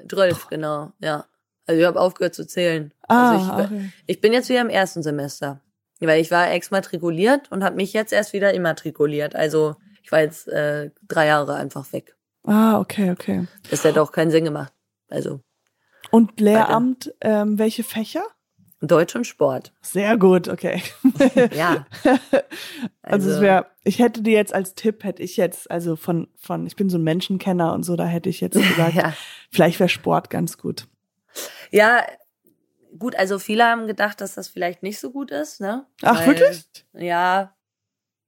[0.07, 0.47] Zwölf?
[0.49, 1.25] Genau, ja.
[1.67, 2.93] Also ich habe aufgehört zu zählen.
[3.07, 3.91] Ah, also ich, okay.
[4.07, 5.61] ich bin jetzt wieder im ersten Semester.
[5.99, 9.35] Weil ich war exmatrikuliert und habe mich jetzt erst wieder immatrikuliert.
[9.35, 12.15] Also ich war jetzt äh, drei Jahre einfach weg.
[12.43, 13.47] Ah, okay, okay.
[13.71, 14.73] Das hätte auch keinen Sinn gemacht.
[15.09, 15.41] Also.
[16.11, 18.23] Und Lehramt, ähm, welche Fächer?
[18.87, 19.73] Deutsch und Sport.
[19.81, 20.81] Sehr gut, okay.
[21.51, 21.85] ja.
[22.03, 22.23] Also,
[23.01, 26.65] also es wäre, ich hätte dir jetzt als Tipp, hätte ich jetzt, also von, von,
[26.65, 29.13] ich bin so ein Menschenkenner und so, da hätte ich jetzt gesagt, ja.
[29.51, 30.87] vielleicht wäre Sport ganz gut.
[31.71, 32.05] Ja,
[32.97, 35.85] gut, also viele haben gedacht, dass das vielleicht nicht so gut ist, ne?
[36.01, 36.65] Ach, weil, wirklich?
[36.93, 37.55] Ja,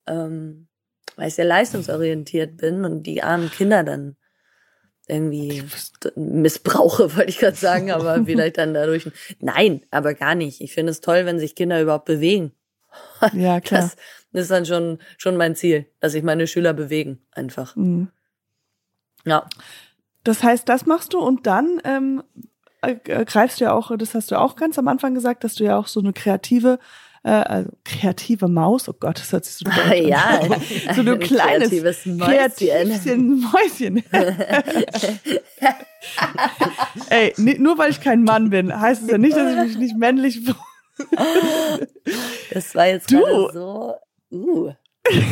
[0.07, 0.67] ähm,
[1.15, 4.15] weil ich sehr leistungsorientiert bin und die armen Kinder dann
[5.07, 5.63] irgendwie
[6.15, 9.09] missbrauche, wollte ich gerade sagen, aber vielleicht dann dadurch.
[9.39, 10.61] Nein, aber gar nicht.
[10.61, 12.51] Ich finde es toll, wenn sich Kinder überhaupt bewegen.
[13.33, 13.81] Ja, klar.
[13.81, 13.95] Das,
[14.31, 17.75] das ist dann schon, schon mein Ziel, dass sich meine Schüler bewegen, einfach.
[17.75, 18.09] Mhm.
[19.25, 19.47] Ja.
[20.23, 22.23] Das heißt, das machst du und dann ähm,
[22.81, 25.63] äh, greifst du ja auch, das hast du auch ganz am Anfang gesagt, dass du
[25.63, 26.79] ja auch so eine kreative
[27.27, 30.07] äh, also kreative Maus, oh Gott, das hört sich so deutsch an.
[30.07, 30.39] Ja,
[30.95, 33.41] so ein kleines kreatives Mäuschen.
[33.51, 34.03] Mäuschen.
[37.09, 39.97] Ey, nur weil ich kein Mann bin, heißt es ja nicht, dass ich mich nicht
[39.97, 40.41] männlich
[42.51, 43.19] Das war jetzt du.
[43.51, 43.95] so.
[44.31, 44.71] Uh.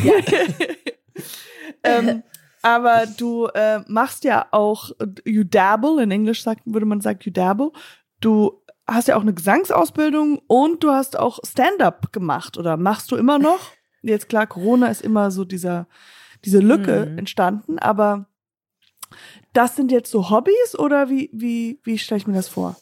[0.04, 0.12] Ja.
[1.82, 2.22] ähm,
[2.62, 4.90] aber du äh, machst ja auch,
[5.24, 7.72] you dabble, in Englisch sagt, würde man sagen, you dabble.
[8.20, 13.16] Du hast ja auch eine Gesangsausbildung und du hast auch Stand-up gemacht oder machst du
[13.16, 13.72] immer noch?
[14.02, 15.88] Jetzt klar, Corona ist immer so dieser,
[16.44, 17.18] diese Lücke mhm.
[17.18, 18.26] entstanden, aber
[19.52, 22.76] Das sind jetzt so Hobbys oder wie, wie, wie stelle ich mir das vor?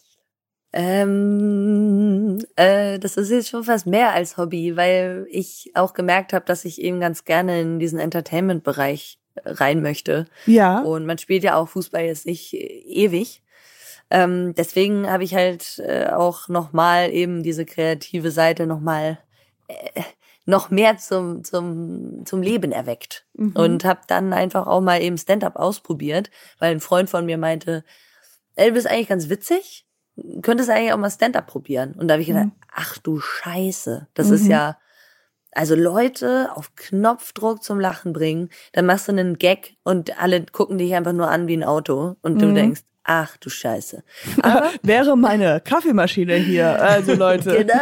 [0.72, 6.44] Ähm, äh, das ist jetzt schon fast mehr als Hobby, weil ich auch gemerkt habe,
[6.46, 10.26] dass ich eben ganz gerne in diesen Entertainment-Bereich rein möchte.
[10.46, 10.80] Ja.
[10.80, 13.43] Und man spielt ja auch Fußball jetzt nicht ewig.
[14.14, 19.18] Ähm, deswegen habe ich halt äh, auch nochmal eben diese kreative Seite nochmal
[19.66, 20.02] äh,
[20.44, 23.26] noch mehr zum, zum, zum Leben erweckt.
[23.32, 23.56] Mhm.
[23.56, 27.82] Und habe dann einfach auch mal eben Stand-up ausprobiert, weil ein Freund von mir meinte,
[28.54, 29.84] ey, du bist eigentlich ganz witzig,
[30.42, 31.94] könntest eigentlich auch mal Stand-up probieren.
[31.94, 32.52] Und da habe ich gedacht, mhm.
[32.72, 34.34] ach du Scheiße, das mhm.
[34.34, 34.78] ist ja,
[35.50, 40.78] also Leute auf Knopfdruck zum Lachen bringen, dann machst du einen Gag und alle gucken
[40.78, 42.54] dich einfach nur an wie ein Auto und du mhm.
[42.54, 44.02] denkst, Ach du Scheiße.
[44.42, 47.74] Aber Wäre meine Kaffeemaschine hier, also Leute, genau.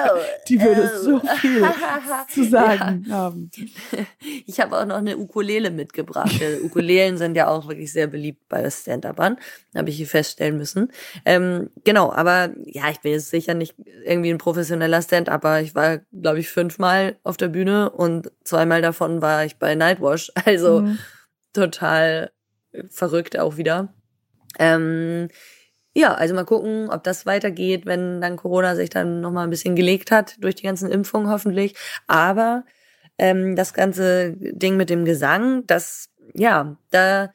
[0.48, 1.00] die würde ähm.
[1.00, 1.62] so viel
[2.28, 3.14] zu sagen ja.
[3.14, 3.50] haben.
[4.46, 6.40] Ich habe auch noch eine Ukulele mitgebracht.
[6.64, 9.36] Ukulelen sind ja auch wirklich sehr beliebt bei Stand-Upern,
[9.76, 10.90] habe ich hier feststellen müssen.
[11.24, 15.60] Ähm, genau, aber ja, ich bin jetzt sicher nicht irgendwie ein professioneller Stand-Upper.
[15.60, 20.32] Ich war, glaube ich, fünfmal auf der Bühne und zweimal davon war ich bei Nightwash.
[20.44, 20.98] Also mhm.
[21.52, 22.32] total
[22.88, 23.94] verrückt auch wieder.
[24.58, 25.28] Ähm,
[25.94, 29.76] ja, also mal gucken, ob das weitergeht, wenn dann Corona sich dann nochmal ein bisschen
[29.76, 31.74] gelegt hat, durch die ganzen Impfungen hoffentlich.
[32.06, 32.64] Aber
[33.18, 37.30] ähm, das ganze Ding mit dem Gesang, das, ja, da,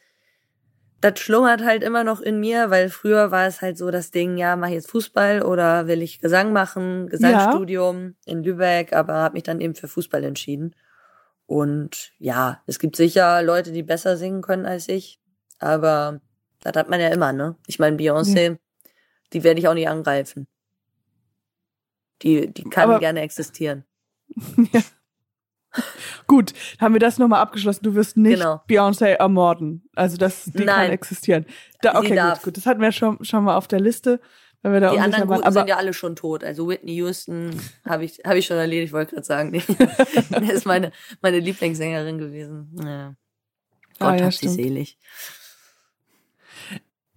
[1.01, 4.37] das schlummert halt immer noch in mir, weil früher war es halt so das Ding,
[4.37, 8.33] ja, mach ich jetzt Fußball oder will ich Gesang machen, Gesangsstudium ja.
[8.33, 10.75] in Lübeck, aber habe mich dann eben für Fußball entschieden.
[11.45, 15.21] Und ja, es gibt sicher Leute, die besser singen können als ich,
[15.59, 16.21] aber
[16.61, 17.55] das hat man ja immer, ne?
[17.67, 18.55] Ich meine, Beyoncé, ja.
[19.33, 20.47] die werde ich auch nicht angreifen.
[22.21, 23.85] Die, die kann Aber, gerne existieren.
[24.73, 24.81] ja.
[26.25, 27.83] Gut, haben wir das nochmal abgeschlossen.
[27.83, 28.61] Du wirst nicht genau.
[28.67, 29.87] Beyoncé ermorden.
[29.95, 30.67] Also das, die Nein.
[30.67, 31.45] kann existieren.
[31.81, 32.57] Da, okay, gut, gut.
[32.57, 34.19] Das hatten wir schon, schon mal auf der Liste.
[34.63, 36.43] Wenn wir da die anderen Guten sind ja alle schon tot.
[36.43, 37.51] Also Whitney Houston
[37.85, 39.51] habe ich, hab ich schon erledigt, wollte gerade sagen.
[39.51, 39.59] Die
[40.51, 40.91] ist meine,
[41.21, 42.75] meine Lieblingssängerin gewesen.
[42.83, 43.15] Ja.
[43.99, 44.97] Gott ah, ja, hat sie selig.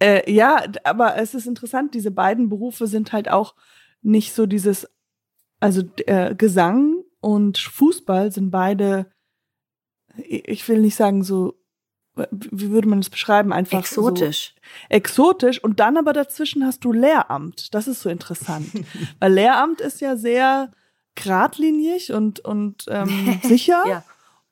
[0.01, 3.53] Äh, ja, aber es ist interessant, diese beiden Berufe sind halt auch
[4.01, 4.89] nicht so dieses,
[5.59, 9.11] also äh, Gesang und Fußball sind beide,
[10.17, 11.61] ich will nicht sagen so,
[12.31, 13.53] wie würde man das beschreiben?
[13.53, 14.55] Einfach exotisch.
[14.55, 17.73] So exotisch und dann aber dazwischen hast du Lehramt.
[17.73, 18.69] Das ist so interessant,
[19.19, 20.71] weil Lehramt ist ja sehr
[21.15, 23.83] geradlinig und und ähm, sicher.
[23.87, 24.03] ja.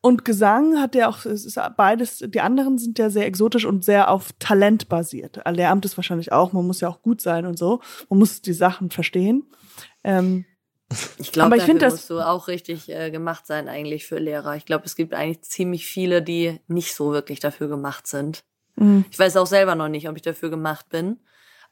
[0.01, 3.83] Und Gesang hat ja auch, es ist beides, die anderen sind ja sehr exotisch und
[3.83, 5.41] sehr auf Talent basiert.
[5.49, 7.81] Lehramt ist wahrscheinlich auch, man muss ja auch gut sein und so.
[8.09, 9.43] Man muss die Sachen verstehen.
[10.05, 10.45] Ähm,
[11.17, 14.55] ich glaube, dafür find, musst du auch richtig äh, gemacht sein eigentlich für Lehrer.
[14.55, 18.43] Ich glaube, es gibt eigentlich ziemlich viele, die nicht so wirklich dafür gemacht sind.
[18.75, 19.05] Mhm.
[19.11, 21.19] Ich weiß auch selber noch nicht, ob ich dafür gemacht bin.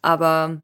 [0.01, 0.61] Aber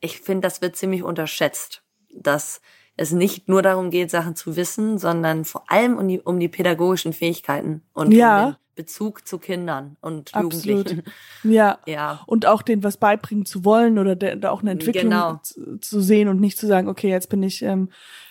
[0.00, 1.82] ich finde, das wird ziemlich unterschätzt,
[2.14, 2.60] dass
[2.96, 6.48] es nicht nur darum geht, Sachen zu wissen, sondern vor allem um die, um die
[6.48, 8.44] pädagogischen Fähigkeiten und ja.
[8.44, 10.64] um den Bezug zu Kindern und Absolut.
[10.64, 11.02] Jugendlichen.
[11.42, 11.78] Ja.
[11.86, 12.20] ja.
[12.26, 15.40] Und auch denen was beibringen zu wollen oder da auch eine Entwicklung genau.
[15.42, 17.90] zu, zu, sehen und nicht zu sagen, okay, jetzt bin ich ähm,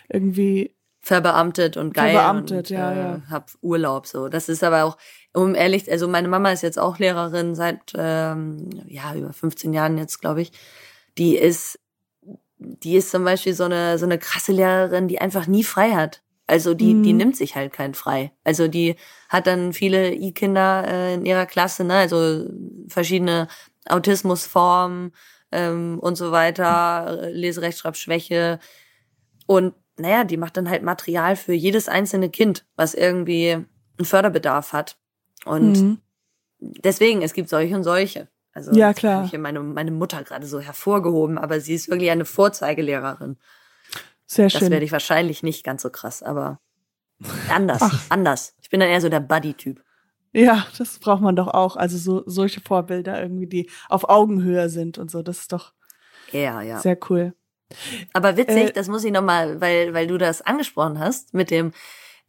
[0.10, 3.15] irgendwie verbeamtet und geil verbeamtet, und ja, ja.
[3.15, 4.30] Äh, hab Urlaub so.
[4.30, 4.97] Das ist aber auch
[5.34, 9.97] um ehrlich, also meine Mama ist jetzt auch Lehrerin seit ähm, ja über 15 Jahren
[9.97, 10.52] jetzt, glaube ich.
[11.17, 11.80] Die ist
[12.62, 16.21] die ist zum Beispiel so eine, so eine krasse Lehrerin, die einfach nie frei hat.
[16.47, 17.04] Also die, mhm.
[17.04, 18.32] die nimmt sich halt keinen frei.
[18.43, 18.95] Also die
[19.30, 22.45] hat dann viele I-Kinder äh, in ihrer Klasse, ne, also
[22.88, 23.47] verschiedene
[23.88, 25.13] Autismusformen
[25.52, 28.60] ähm, und so weiter, Leserechtschreibschwäche.
[29.47, 34.74] Und naja, die macht dann halt Material für jedes einzelne Kind, was irgendwie einen Förderbedarf
[34.74, 34.97] hat.
[35.45, 35.97] Und mhm.
[36.60, 38.28] deswegen, es gibt solche und solche.
[38.54, 39.16] Also ja, klar.
[39.16, 43.38] habe ich hier meine, meine Mutter gerade so hervorgehoben, aber sie ist wirklich eine Vorzeigelehrerin.
[44.26, 44.62] Sehr schön.
[44.62, 46.60] Das werde ich wahrscheinlich nicht ganz so krass, aber
[47.50, 48.06] anders, Ach.
[48.10, 48.56] anders.
[48.62, 49.84] Ich bin dann eher so der Buddy-Typ.
[50.34, 51.76] Ja, das braucht man doch auch.
[51.76, 55.22] Also so solche Vorbilder irgendwie, die auf Augenhöhe sind und so.
[55.22, 55.74] Das ist doch
[56.32, 56.80] ja, ja.
[56.80, 57.34] sehr cool.
[58.14, 61.74] Aber witzig, äh, das muss ich nochmal, weil, weil du das angesprochen hast mit dem,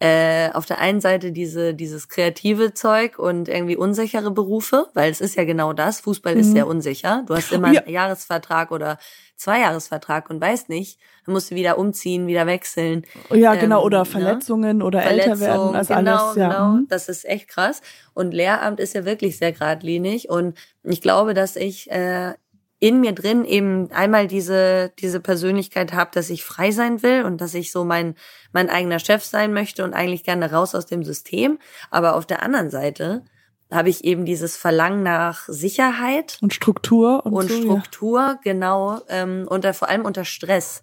[0.02, 5.20] äh, auf der einen Seite diese, dieses kreative Zeug und irgendwie unsichere Berufe, weil es
[5.20, 6.00] ist ja genau das.
[6.00, 6.40] Fußball mhm.
[6.40, 7.22] ist sehr unsicher.
[7.28, 7.82] Du hast immer ja.
[7.82, 8.98] einen Jahresvertrag oder
[9.36, 13.06] Zweijahresvertrag und weißt nicht, dann musst du wieder umziehen, wieder wechseln.
[13.30, 14.84] Ja, genau, oder ähm, Verletzungen ne?
[14.84, 16.36] oder Verletzung, älter werden, also genau, alles.
[16.36, 16.48] Ja.
[16.48, 16.86] Genau, mhm.
[16.88, 17.80] das ist echt krass.
[18.12, 22.34] Und Lehramt ist ja wirklich sehr geradlinig und ich glaube, dass ich äh,
[22.82, 27.40] in mir drin eben einmal diese, diese Persönlichkeit habe, dass ich frei sein will und
[27.40, 28.16] dass ich so mein,
[28.52, 31.60] mein eigener Chef sein möchte und eigentlich gerne raus aus dem System.
[31.92, 33.22] Aber auf der anderen Seite
[33.70, 38.40] habe ich eben dieses Verlangen nach Sicherheit und Struktur und, und so, Struktur, ja.
[38.42, 40.82] genau, ähm, unter vor allem unter Stress.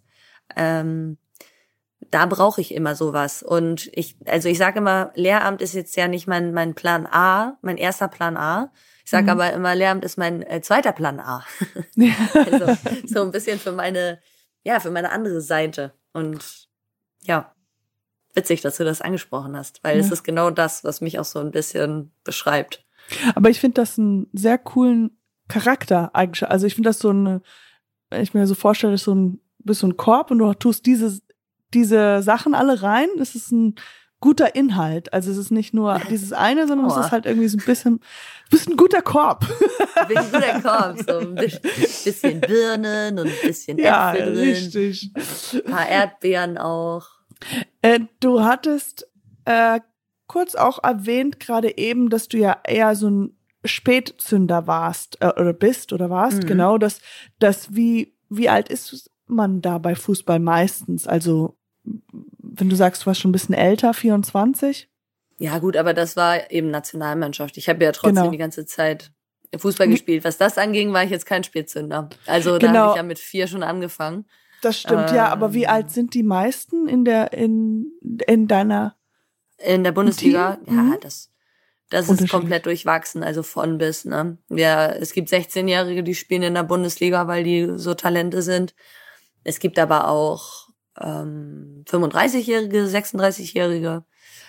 [0.56, 1.18] Ähm,
[2.12, 3.44] da brauche ich immer sowas.
[3.44, 7.58] Und ich, also ich sage immer, Lehramt ist jetzt ja nicht mein, mein Plan A,
[7.62, 8.72] mein erster Plan A.
[9.10, 9.30] Ich sage mhm.
[9.30, 11.44] aber immer, Lehramt ist mein äh, zweiter Plan A.
[12.36, 14.20] also so ein bisschen für meine,
[14.64, 15.96] ja, für meine andere Seite.
[16.14, 16.70] Und
[17.24, 17.52] ja,
[18.36, 20.06] witzig, dass du das angesprochen hast, weil ja.
[20.06, 22.86] es ist genau das, was mich auch so ein bisschen beschreibt.
[23.34, 25.18] Aber ich finde das einen sehr coolen
[25.48, 26.48] Charakter eigentlich.
[26.48, 27.42] Also ich finde das so eine,
[28.12, 31.20] wenn ich mir so vorstelle, so ein, bist so ein Korb und du tust diese
[31.74, 33.08] diese Sachen alle rein.
[33.20, 33.76] Es ist ein
[34.20, 35.14] guter Inhalt.
[35.14, 36.94] Also es ist nicht nur dieses eine, sondern oh.
[36.94, 38.00] es ist halt irgendwie so ein bisschen,
[38.50, 39.46] bisschen ein guter Korb.
[39.96, 44.50] Ein bisschen guter Korb, so ein bisschen Birnen und ein bisschen ja, Äpfel drin.
[44.50, 45.12] Richtig.
[45.54, 47.08] Ein paar Erdbeeren auch.
[47.82, 49.08] Äh, du hattest
[49.46, 49.80] äh,
[50.28, 55.54] kurz auch erwähnt gerade eben, dass du ja eher so ein Spätzünder warst äh, oder
[55.54, 56.48] bist oder warst, mhm.
[56.48, 57.02] genau, dass
[57.40, 61.08] das wie wie alt ist man da bei Fußball meistens?
[61.08, 61.59] Also
[62.38, 64.90] wenn du sagst, du warst schon ein bisschen älter, 24?
[65.38, 67.58] Ja, gut, aber das war eben Nationalmannschaft.
[67.58, 68.32] Ich habe ja trotzdem genau.
[68.32, 69.12] die ganze Zeit
[69.58, 70.24] Fußball gespielt.
[70.24, 72.10] Was das anging, war ich jetzt kein Spätzünder.
[72.26, 72.80] Also da genau.
[72.80, 74.26] habe ich ja mit vier schon angefangen.
[74.62, 75.70] Das stimmt, ähm, ja, aber wie ähm.
[75.70, 77.92] alt sind die meisten in der, in,
[78.28, 78.98] in deiner
[79.58, 80.56] in der Bundesliga?
[80.56, 80.76] Team?
[80.76, 80.98] Ja, mhm.
[81.02, 81.32] das,
[81.90, 84.38] das ist komplett durchwachsen, also von bis, ne?
[84.50, 88.76] Ja, es gibt 16-Jährige, die spielen in der Bundesliga, weil die so Talente sind.
[89.44, 90.69] Es gibt aber auch
[91.02, 94.04] ähm, 35-Jährige, 36-Jährige.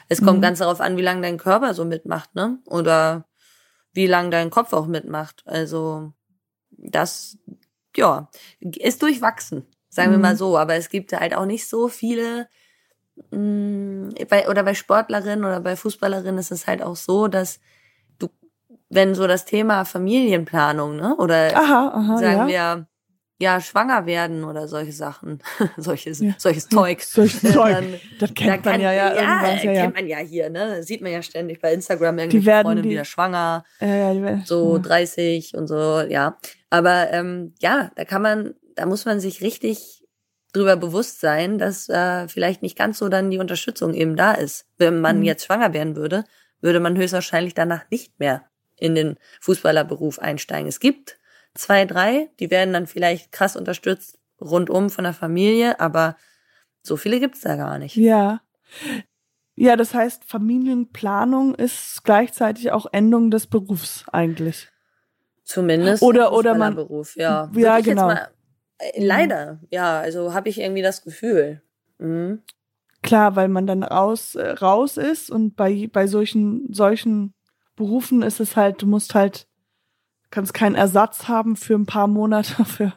[0.09, 0.43] Es kommt mhm.
[0.43, 2.59] ganz darauf an, wie lange dein Körper so mitmacht, ne?
[2.67, 3.27] Oder
[3.93, 5.43] wie lange dein Kopf auch mitmacht.
[5.47, 6.13] Also
[6.71, 7.39] das,
[7.97, 8.29] ja,
[8.61, 10.15] ist durchwachsen, sagen mhm.
[10.15, 10.39] wir mal mhm.
[10.39, 10.59] so.
[10.59, 12.49] Aber es gibt halt auch nicht so viele
[13.31, 17.61] mh, mm, bei, oder bei Sportlerinnen oder bei Fußballerinnen ist es halt auch so, dass
[18.19, 18.29] du,
[18.89, 21.17] wenn so das Thema Familienplanung, ne?
[21.17, 22.49] Oder aha, aha, sagen ja.
[22.49, 22.87] wir
[23.41, 25.43] ja, schwanger werden oder solche Sachen,
[25.77, 26.35] solches, ja.
[26.37, 27.01] solches Zeug.
[27.11, 27.73] Solches Zeug.
[27.73, 29.83] Dann, das kennt man ja, ja, ja, ja, ja.
[29.83, 30.77] kennt man ja hier, ne?
[30.77, 34.43] Das sieht man ja ständig bei Instagram, irgendwie Freundin die, wieder schwanger, ja, die werden,
[34.45, 36.37] so 30 und so, ja.
[36.69, 40.05] Aber ähm, ja, da kann man, da muss man sich richtig
[40.53, 44.67] drüber bewusst sein, dass äh, vielleicht nicht ganz so dann die Unterstützung eben da ist.
[44.77, 45.25] Wenn man mhm.
[45.25, 46.25] jetzt schwanger werden würde,
[46.61, 48.45] würde man höchstwahrscheinlich danach nicht mehr
[48.77, 50.69] in den Fußballerberuf einsteigen.
[50.69, 51.20] Es gibt
[51.55, 56.17] zwei, drei, die werden dann vielleicht krass unterstützt rundum von der Familie, aber
[56.83, 57.97] so viele gibt's da gar nicht.
[57.97, 58.41] Ja.
[59.55, 64.69] Ja, das heißt, Familienplanung ist gleichzeitig auch Endung des Berufs eigentlich.
[65.45, 67.51] Zumindest oder oder man Beruf, ja.
[67.55, 68.07] Ja, genau.
[68.07, 68.31] Mal,
[68.79, 71.61] äh, leider, ja, also habe ich irgendwie das Gefühl.
[71.99, 72.43] Mhm.
[73.03, 77.35] Klar, weil man dann raus äh, raus ist und bei bei solchen solchen
[77.77, 79.47] Berufen ist es halt, du musst halt
[80.31, 82.93] kannst keinen Ersatz haben für ein paar Monate für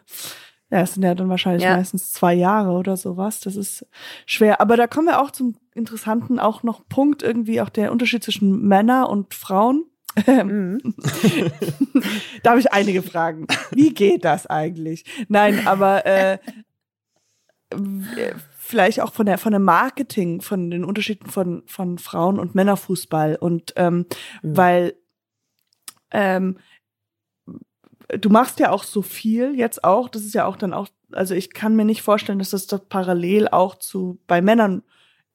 [0.73, 1.77] ja, es sind ja dann wahrscheinlich ja.
[1.77, 3.39] meistens zwei Jahre oder sowas.
[3.41, 3.85] Das ist
[4.25, 4.59] schwer.
[4.59, 8.59] Aber da kommen wir auch zum interessanten auch noch Punkt irgendwie auch der Unterschied zwischen
[8.67, 9.85] Männer und Frauen.
[10.15, 10.79] Mhm.
[12.43, 13.45] da habe ich einige Fragen.
[13.69, 15.05] Wie geht das eigentlich?
[15.27, 16.39] Nein, aber äh,
[18.57, 23.35] vielleicht auch von der von dem Marketing, von den Unterschieden von von Frauen und Männerfußball
[23.35, 24.07] und ähm,
[24.41, 24.57] mhm.
[24.57, 24.93] weil
[26.11, 26.57] ähm,
[28.07, 31.33] du machst ja auch so viel jetzt auch, das ist ja auch dann auch, also
[31.35, 34.83] ich kann mir nicht vorstellen, dass das doch parallel auch zu bei Männern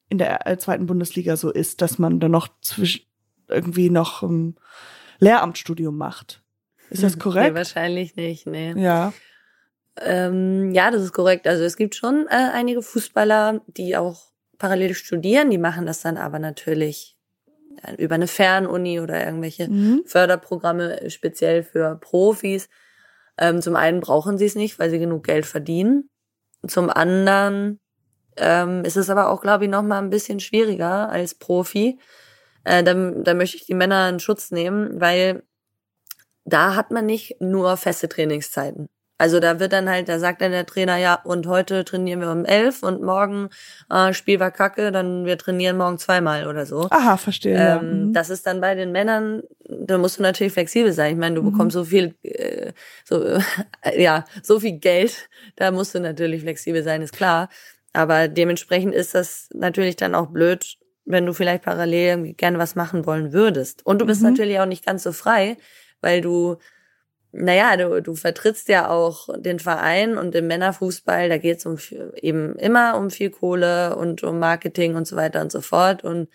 [0.08, 3.04] in der äh, zweiten Bundesliga so ist, dass man dann noch zwischen
[3.48, 4.56] irgendwie noch ein
[5.18, 6.42] Lehramtsstudium macht.
[6.90, 7.52] Ist das korrekt?
[7.52, 8.72] Nee, wahrscheinlich nicht, nee.
[8.76, 9.12] Ja.
[10.00, 11.46] Ähm, ja, das ist korrekt.
[11.46, 14.28] Also es gibt schon äh, einige Fußballer, die auch
[14.58, 17.17] parallel studieren, die machen das dann aber natürlich
[17.96, 20.02] über eine Fernuni oder irgendwelche mhm.
[20.06, 22.68] Förderprogramme speziell für Profis.
[23.38, 26.10] Ähm, zum einen brauchen sie es nicht, weil sie genug Geld verdienen.
[26.66, 27.80] Zum anderen
[28.36, 31.98] ähm, ist es aber auch, glaube ich, noch mal ein bisschen schwieriger als Profi.
[32.64, 35.42] Äh, da, da möchte ich die Männer in Schutz nehmen, weil
[36.44, 38.88] da hat man nicht nur feste Trainingszeiten.
[39.18, 42.30] Also da wird dann halt, da sagt dann der Trainer, ja, und heute trainieren wir
[42.30, 43.48] um elf und morgen
[43.90, 46.86] äh, Spiel war kacke, dann wir trainieren morgen zweimal oder so.
[46.90, 47.54] Aha, verstehe.
[47.54, 47.82] Ähm, ja.
[47.82, 48.12] mhm.
[48.12, 51.14] Das ist dann bei den Männern, da musst du natürlich flexibel sein.
[51.14, 51.50] Ich meine, du mhm.
[51.50, 52.72] bekommst so viel, äh,
[53.04, 53.40] so, äh,
[54.00, 57.48] ja, so viel Geld, da musst du natürlich flexibel sein, ist klar.
[57.92, 63.04] Aber dementsprechend ist das natürlich dann auch blöd, wenn du vielleicht parallel gerne was machen
[63.04, 63.84] wollen würdest.
[63.84, 64.30] Und du bist mhm.
[64.30, 65.56] natürlich auch nicht ganz so frei,
[66.00, 66.58] weil du
[67.32, 71.76] naja, du, du vertrittst ja auch den Verein und im Männerfußball, da geht es um
[72.16, 76.04] eben immer um viel Kohle und um Marketing und so weiter und so fort.
[76.04, 76.28] Und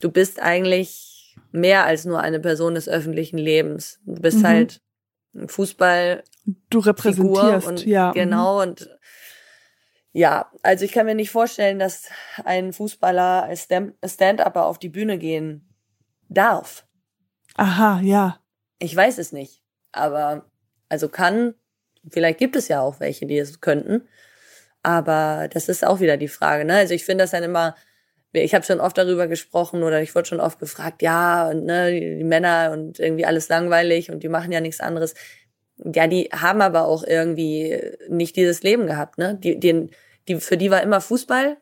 [0.00, 4.00] du bist eigentlich mehr als nur eine Person des öffentlichen Lebens.
[4.04, 4.46] Du bist mhm.
[4.46, 4.82] halt
[5.46, 6.22] Fußball.
[6.70, 8.12] Du repräsentierst, und, ja.
[8.12, 8.70] Genau, mhm.
[8.70, 8.90] und
[10.12, 12.08] ja, also ich kann mir nicht vorstellen, dass
[12.44, 13.68] ein Fußballer als
[14.04, 15.74] Stand-Upper auf die Bühne gehen
[16.28, 16.86] darf.
[17.54, 18.40] Aha, ja.
[18.78, 19.62] Ich weiß es nicht,
[19.96, 20.46] aber
[20.88, 21.54] also kann,
[22.10, 24.02] vielleicht gibt es ja auch welche, die es könnten,
[24.82, 26.64] aber das ist auch wieder die Frage.
[26.64, 26.76] Ne?
[26.76, 27.74] Also ich finde das dann immer,
[28.32, 31.90] ich habe schon oft darüber gesprochen oder ich wurde schon oft gefragt, ja, und ne,
[31.90, 35.14] die Männer und irgendwie alles langweilig und die machen ja nichts anderes.
[35.78, 39.34] Ja, die haben aber auch irgendwie nicht dieses Leben gehabt, ne?
[39.34, 39.90] Die, den,
[40.28, 41.56] die, für die war immer Fußball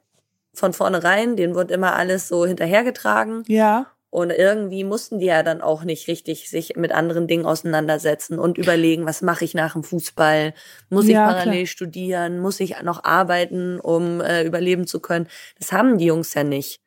[0.53, 3.43] von vornherein, denen wurde immer alles so hinterhergetragen.
[3.47, 3.87] Ja.
[4.15, 8.59] Und irgendwie mussten die ja dann auch nicht richtig sich mit anderen Dingen auseinandersetzen und
[8.59, 10.55] überlegen, was mache ich nach dem Fußball?
[10.89, 11.67] Muss ich parallel klar.
[11.67, 12.39] studieren?
[12.39, 15.27] Muss ich noch arbeiten, um äh, überleben zu können?
[15.59, 16.81] Das haben die Jungs ja nicht.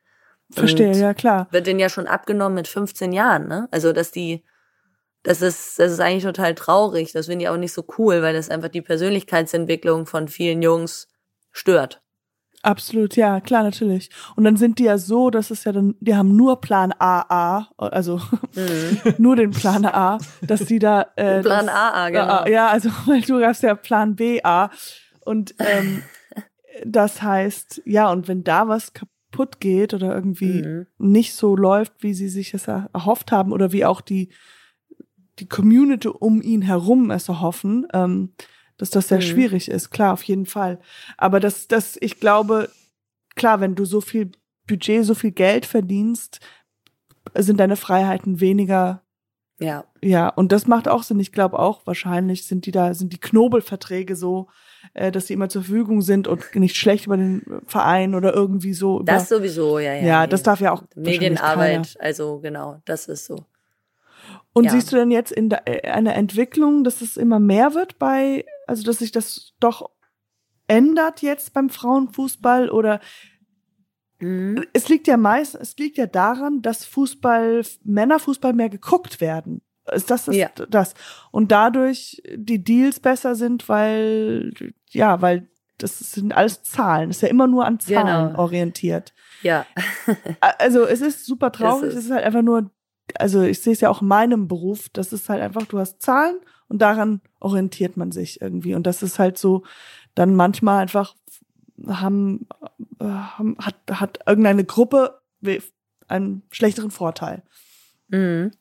[0.52, 1.50] Verstehe, und ja klar.
[1.52, 3.68] Wird denen ja schon abgenommen mit 15 Jahren, ne?
[3.72, 4.46] Also, dass die,
[5.24, 7.12] das ist, das ist eigentlich total traurig.
[7.12, 11.10] Das finde ich auch nicht so cool, weil das einfach die Persönlichkeitsentwicklung von vielen Jungs
[11.52, 12.02] stört.
[12.68, 14.10] Absolut, ja, klar, natürlich.
[14.36, 17.70] Und dann sind die ja so, dass es ja dann, die haben nur Plan AA,
[17.78, 18.18] also
[18.56, 19.14] mhm.
[19.18, 22.44] nur den Plan A, dass die da äh, Plan das, AA, genau.
[22.44, 24.70] Äh, ja, also weil du hast ja Plan BA
[25.24, 26.04] und ähm,
[26.86, 30.88] das heißt, ja, und wenn da was kaputt geht oder irgendwie mhm.
[30.98, 34.28] nicht so läuft, wie sie sich es erhofft haben oder wie auch die
[35.40, 38.34] die Community um ihn herum es erhoffen, ähm,
[38.78, 39.24] dass das sehr mhm.
[39.24, 40.80] schwierig ist, klar, auf jeden Fall.
[41.18, 42.70] Aber das, das, ich glaube,
[43.36, 44.32] klar, wenn du so viel
[44.68, 46.40] Budget, so viel Geld verdienst,
[47.34, 49.02] sind deine Freiheiten weniger.
[49.60, 49.86] Ja.
[50.04, 51.20] Ja, und das macht auch Sinn.
[51.20, 54.48] Ich glaube auch, wahrscheinlich sind die da, sind die Knobelverträge so,
[54.94, 58.74] äh, dass sie immer zur Verfügung sind und nicht schlecht über den Verein oder irgendwie
[58.74, 59.00] so.
[59.00, 60.06] Über, das sowieso, ja, ja.
[60.06, 60.28] Ja, nee.
[60.28, 60.84] das darf ja auch.
[60.96, 63.46] Medienarbeit, also genau, das ist so.
[64.54, 64.72] Und ja.
[64.72, 68.46] siehst du denn jetzt in der, äh, einer Entwicklung, dass es immer mehr wird bei,
[68.68, 69.90] also dass sich das doch
[70.68, 73.00] ändert jetzt beim Frauenfußball oder
[74.20, 74.66] mhm.
[74.74, 79.62] es liegt ja meist, es liegt ja daran, dass Fußball, Männerfußball mehr geguckt werden.
[79.92, 80.50] Ist das, das, ja.
[80.70, 80.94] das?
[81.32, 84.52] Und dadurch die Deals besser sind, weil,
[84.90, 85.48] ja, weil
[85.78, 87.10] das sind alles Zahlen.
[87.10, 88.40] ist ja immer nur an Zahlen genau.
[88.40, 89.14] orientiert.
[89.44, 89.66] Ja.
[90.60, 91.94] also es ist super traurig.
[91.94, 92.72] Es ist halt einfach nur
[93.16, 96.02] also ich sehe es ja auch in meinem Beruf, das ist halt einfach, du hast
[96.02, 98.76] Zahlen und daran orientiert man sich irgendwie.
[98.76, 99.64] Und das ist halt so,
[100.16, 101.16] dann manchmal einfach
[101.88, 102.48] haben,
[103.00, 105.22] äh, haben hat, hat irgendeine Gruppe
[106.08, 107.44] einen schlechteren Vorteil.
[108.10, 108.52] Mhm.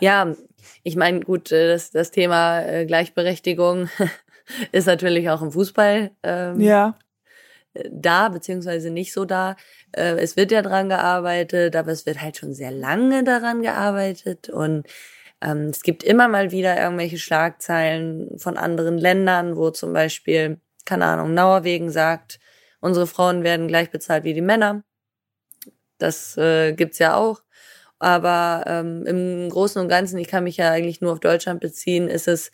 [0.00, 0.34] Ja,
[0.82, 3.88] ich meine, gut, äh, das, das Thema äh, Gleichberechtigung
[4.72, 6.96] ist natürlich auch im Fußball ähm, ja
[7.90, 9.56] da, beziehungsweise nicht so da.
[9.92, 14.48] Äh, es wird ja dran gearbeitet, aber es wird halt schon sehr lange daran gearbeitet
[14.48, 14.86] und
[15.40, 21.06] ähm, es gibt immer mal wieder irgendwelche Schlagzeilen von anderen Ländern, wo zum Beispiel, keine
[21.06, 22.38] Ahnung, Norwegen sagt,
[22.80, 24.84] unsere Frauen werden gleich bezahlt wie die Männer.
[25.98, 27.42] Das äh, gibt's ja auch.
[27.98, 32.08] Aber ähm, im Großen und Ganzen, ich kann mich ja eigentlich nur auf Deutschland beziehen,
[32.08, 32.50] ist es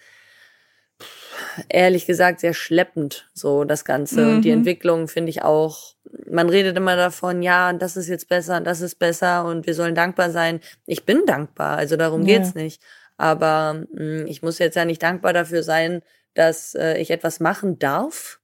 [1.68, 4.22] ehrlich gesagt sehr schleppend, so das Ganze.
[4.24, 4.36] Mhm.
[4.36, 4.58] Und die mhm.
[4.58, 5.94] Entwicklung finde ich auch,
[6.30, 9.94] man redet immer davon, ja, das ist jetzt besser, das ist besser und wir sollen
[9.94, 10.60] dankbar sein.
[10.86, 12.38] Ich bin dankbar, also darum ja.
[12.38, 12.82] geht's nicht.
[13.16, 16.02] Aber mh, hm, ich muss jetzt ja nicht dankbar dafür sein,
[16.34, 18.40] dass äh, ich etwas machen darf.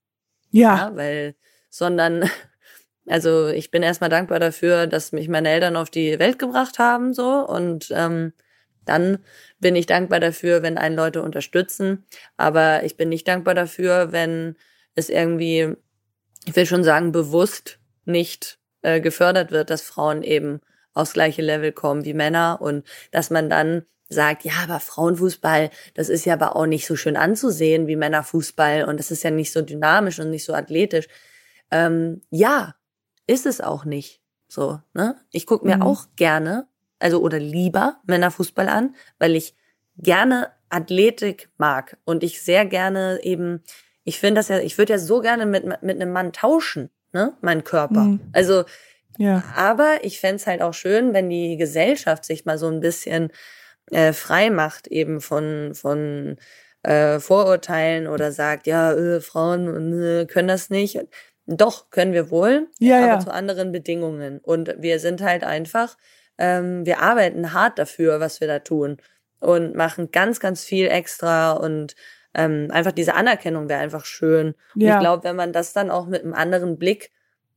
[0.51, 0.77] Ja.
[0.77, 0.97] ja.
[0.97, 1.35] Weil,
[1.71, 2.29] sondern,
[3.07, 7.15] also ich bin erstmal dankbar dafür, dass mich meine Eltern auf die Welt gebracht haben,
[7.15, 8.33] so und ähm,
[8.85, 9.19] dann
[9.65, 12.05] bin ich dankbar dafür, wenn einen Leute unterstützen.
[12.37, 14.57] Aber ich bin nicht dankbar dafür, wenn
[14.95, 15.75] es irgendwie,
[16.45, 20.61] ich will schon sagen, bewusst nicht äh, gefördert wird, dass Frauen eben
[20.93, 26.11] aufs gleiche Level kommen wie Männer und dass man dann sagt, ja, aber Frauenfußball, das
[26.11, 29.51] ist ja aber auch nicht so schön anzusehen wie Männerfußball und das ist ja nicht
[29.51, 31.07] so dynamisch und nicht so athletisch.
[31.71, 32.75] Ähm, ja,
[33.27, 34.21] ist es auch nicht.
[34.47, 35.17] So, ne?
[35.31, 35.83] Ich gucke mir mhm.
[35.85, 36.69] auch gerne
[36.99, 39.55] also oder lieber Männerfußball an, weil ich
[39.97, 43.63] gerne Athletik mag und ich sehr gerne eben,
[44.03, 47.35] ich finde das ja, ich würde ja so gerne mit, mit einem Mann tauschen, ne,
[47.41, 48.01] mein Körper.
[48.01, 48.21] Mhm.
[48.33, 48.65] Also,
[49.19, 49.45] ja.
[49.55, 53.31] aber ich fände es halt auch schön, wenn die Gesellschaft sich mal so ein bisschen
[53.91, 56.37] äh, frei macht eben von, von
[56.83, 60.99] äh, Vorurteilen oder sagt, ja, äh, Frauen äh, können das nicht.
[61.47, 63.21] Doch, können wir wohl, ja, aber ja.
[63.21, 64.39] zu anderen Bedingungen.
[64.39, 65.97] Und wir sind halt einfach
[66.39, 68.99] ähm, wir arbeiten hart dafür, was wir da tun
[69.41, 71.95] und machen ganz, ganz viel extra und
[72.35, 74.55] ähm, einfach diese Anerkennung wäre einfach schön.
[74.75, 74.95] Ja.
[74.95, 77.11] ich glaube, wenn man das dann auch mit einem anderen Blick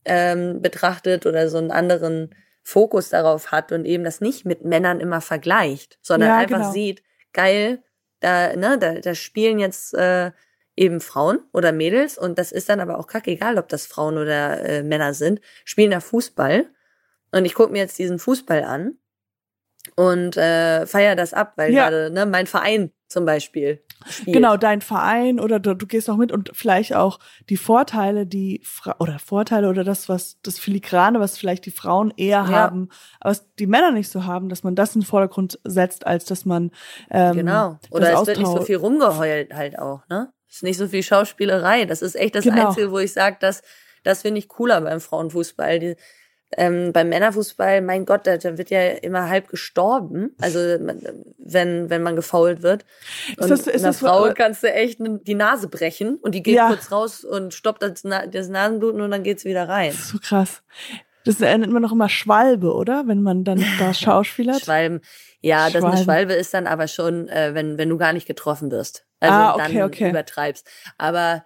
[0.05, 4.99] ähm, betrachtet oder so einen anderen Fokus darauf hat und eben das nicht mit Männern
[4.99, 6.71] immer vergleicht, sondern Ja, einfach genau.
[6.71, 7.01] sieht,
[7.33, 7.81] geil,
[8.19, 10.31] da, ne, da, da spielen jetzt äh,
[10.75, 14.63] eben Frauen oder Mädels und das ist dann aber auch kackegal, ob das Frauen oder
[14.63, 16.65] äh, Männer sind, spielen da Fußball
[17.31, 18.97] und ich gucke mir jetzt diesen Fußball an
[19.95, 21.85] und äh, feier das ab, weil Ja.
[21.89, 24.35] gerade ne, mein Verein zum Beispiel spielt.
[24.35, 27.19] Genau, dein Verein oder du, du gehst auch mit und vielleicht auch
[27.49, 32.13] die Vorteile, die Fra oder Vorteile oder das, was das Filigrane, was vielleicht die Frauen
[32.17, 32.47] eher Ja.
[32.47, 36.05] haben, aber was die Männer nicht so haben, dass man das in den Vordergrund setzt,
[36.05, 36.71] als dass man
[37.09, 37.79] ähm, Genau.
[37.89, 40.31] Oder es wird nicht so viel rumgeheult halt auch, ne?
[40.49, 41.85] Es ist nicht so viel Schauspielerei.
[41.85, 42.67] Das ist echt das Genau.
[42.67, 43.61] Einzige, wo ich sage, das,
[44.03, 45.79] das finde ich cooler beim Frauenfußball.
[45.79, 45.95] Die,
[46.55, 50.33] ähm, beim Männerfußball, mein Gott, da, da wird ja immer halb gestorben.
[50.39, 50.59] Also
[51.37, 52.85] wenn, wenn man gefault wird.
[53.37, 56.43] Und das- ist einer das so- Frau kannst du echt die Nase brechen und die
[56.43, 56.67] geht Ja.
[56.69, 59.89] kurz raus und stoppt das, das Nasenbluten und dann geht's wieder rein.
[59.91, 60.63] Das ist so krass.
[61.25, 63.03] Das nennt man noch immer Schwalbe, oder?
[63.07, 64.61] Wenn man dann da schauspielert.
[64.61, 65.01] Schwalben.
[65.41, 66.03] Ja, das eine Schwalben.
[66.03, 69.05] Schwalbe ist dann aber schon, äh, wenn, wenn du gar nicht getroffen wirst.
[69.19, 70.09] Also Ah, okay, dann okay.
[70.09, 70.65] übertreibst.
[70.97, 71.43] Aber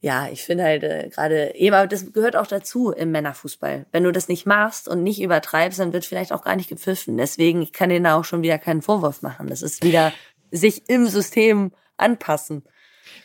[0.00, 3.86] ja, ich finde halt äh, gerade eben, aber das gehört auch dazu im Männerfußball.
[3.92, 7.16] Wenn du das nicht machst und nicht übertreibst, dann wird vielleicht auch gar nicht gepfiffen.
[7.16, 9.48] Deswegen, ich kann denen da auch schon wieder keinen Vorwurf machen.
[9.48, 10.12] Das ist wieder
[10.50, 12.62] sich im System anpassen.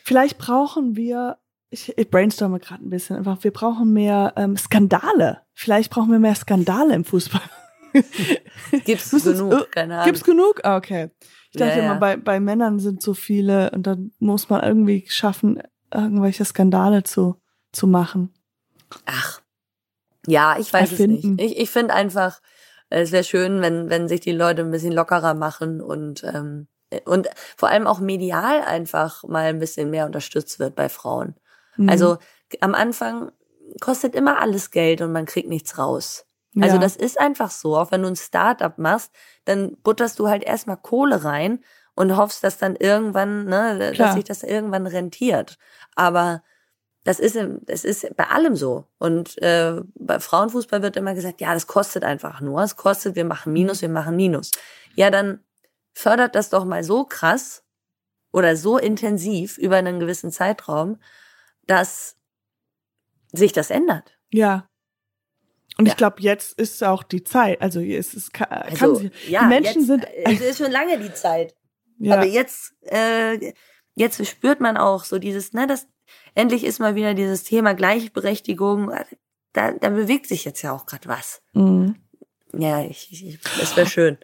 [0.02, 1.38] Vielleicht brauchen wir,
[1.70, 5.42] ich, ich brainstorme gerade ein bisschen, einfach, wir brauchen mehr ähm, Skandale.
[5.54, 7.42] Vielleicht brauchen wir mehr Skandale im Fußball.
[8.84, 10.06] Gibt's genug, äh, keine Ahnung.
[10.06, 10.60] Gibt's genug?
[10.64, 11.10] Ah, okay.
[11.50, 11.90] Ich dachte Ja, ja.
[11.90, 15.62] immer, bei, bei Männern sind so viele und dann muss man irgendwie schaffen,
[15.94, 17.36] irgendwelche Skandale zu,
[17.72, 18.32] zu machen.
[19.06, 19.40] Ach,
[20.26, 21.16] ja, ich weiß Erfinden.
[21.18, 21.40] es nicht.
[21.40, 22.40] Ich, ich finde einfach,
[22.90, 26.68] es wäre schön, wenn, wenn sich die Leute ein bisschen lockerer machen und, ähm,
[27.06, 31.34] und vor allem auch medial einfach mal ein bisschen mehr unterstützt wird bei Frauen.
[31.76, 31.88] Mhm.
[31.88, 32.18] Also
[32.60, 33.32] am Anfang
[33.80, 36.26] kostet immer alles Geld und man kriegt nichts raus.
[36.60, 36.82] Also Ja.
[36.82, 37.78] das ist einfach so.
[37.78, 39.10] Auch wenn du ein Start-up machst,
[39.46, 41.60] dann butterst du halt erstmal Kohle rein
[41.94, 44.08] und hoffst, dass dann irgendwann, ne, Klar.
[44.08, 45.58] dass sich das irgendwann rentiert.
[45.94, 46.42] Aber
[47.04, 48.86] das ist, das ist bei allem so.
[48.98, 52.62] Und äh, bei Frauenfußball wird immer gesagt, ja, das kostet einfach nur.
[52.62, 54.50] Es kostet, wir machen Minus, wir machen Minus.
[54.94, 55.40] Ja, dann
[55.94, 57.64] fördert das doch mal so krass
[58.32, 60.98] oder so intensiv über einen gewissen Zeitraum,
[61.66, 62.16] dass
[63.32, 64.16] sich das ändert.
[64.32, 64.66] Ja.
[65.78, 65.92] Und Ja.
[65.92, 67.60] ich glaube, jetzt ist auch die Zeit.
[67.60, 70.70] Also es ist, kann, kann Also, sie, ja, die Menschen jetzt, sind, Es ist schon
[70.70, 71.54] lange die Zeit.
[72.02, 73.52] Ja, Aber jetzt, äh,
[73.94, 75.86] jetzt spürt man auch so dieses, ne, das
[76.34, 78.90] endlich ist mal wieder dieses Thema Gleichberechtigung.
[79.52, 81.42] Da, da bewegt sich jetzt ja auch gerade was.
[81.52, 81.96] mhm.
[82.54, 84.18] Ja, ich, ich, das wäre schön.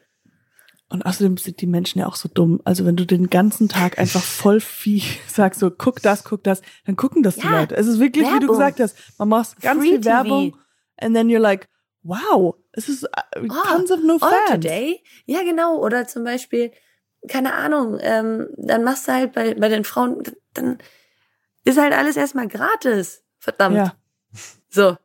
[0.91, 2.61] Und außerdem sind die Menschen ja auch so dumm.
[2.65, 6.61] Also wenn du den ganzen Tag einfach voll viel sagst, so guck das, guck das,
[6.85, 7.77] dann gucken das die Ja, Leute.
[7.77, 8.49] Es ist wirklich, wie du Werbung.
[8.49, 10.11] gesagt hast, man macht ganz Free viel TV.
[10.11, 10.57] Werbung
[10.99, 11.69] and then you're like,
[12.03, 13.09] wow, es ist uh,
[13.51, 14.33] Ah, tons of no fans.
[14.51, 15.03] today?
[15.27, 15.79] Ja, genau.
[15.79, 16.71] Oder zum Beispiel,
[17.27, 20.23] keine Ahnung, ähm, dann machst du halt bei, bei den Frauen,
[20.55, 20.79] dann
[21.65, 23.23] ist halt alles erstmal gratis.
[23.39, 23.77] Verdammt.
[23.77, 23.95] Ja,
[24.69, 24.97] So.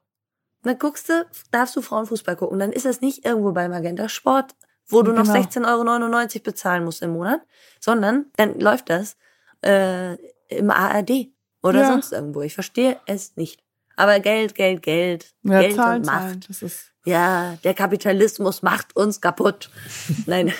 [0.64, 2.58] Dann guckst du, darfst du Frauenfußball gucken.
[2.60, 4.56] Dann ist das nicht irgendwo bei Magenta Sport,
[4.88, 5.36] wo du noch Genau.
[5.40, 7.42] 16,99 Euro bezahlen musst im Monat,
[7.82, 9.18] sondern dann läuft das
[9.62, 10.14] äh,
[10.48, 11.88] im ARD oder Ja.
[11.88, 12.42] sonst irgendwo.
[12.42, 13.63] Ich verstehe es nicht.
[13.96, 15.34] Aber Geld, Geld, Geld.
[15.44, 16.22] ja Geld Zahlen, und Macht.
[16.22, 16.44] Zahlen.
[16.48, 19.70] Das ist Ja, der Kapitalismus macht uns kaputt.
[20.26, 20.54] Nein.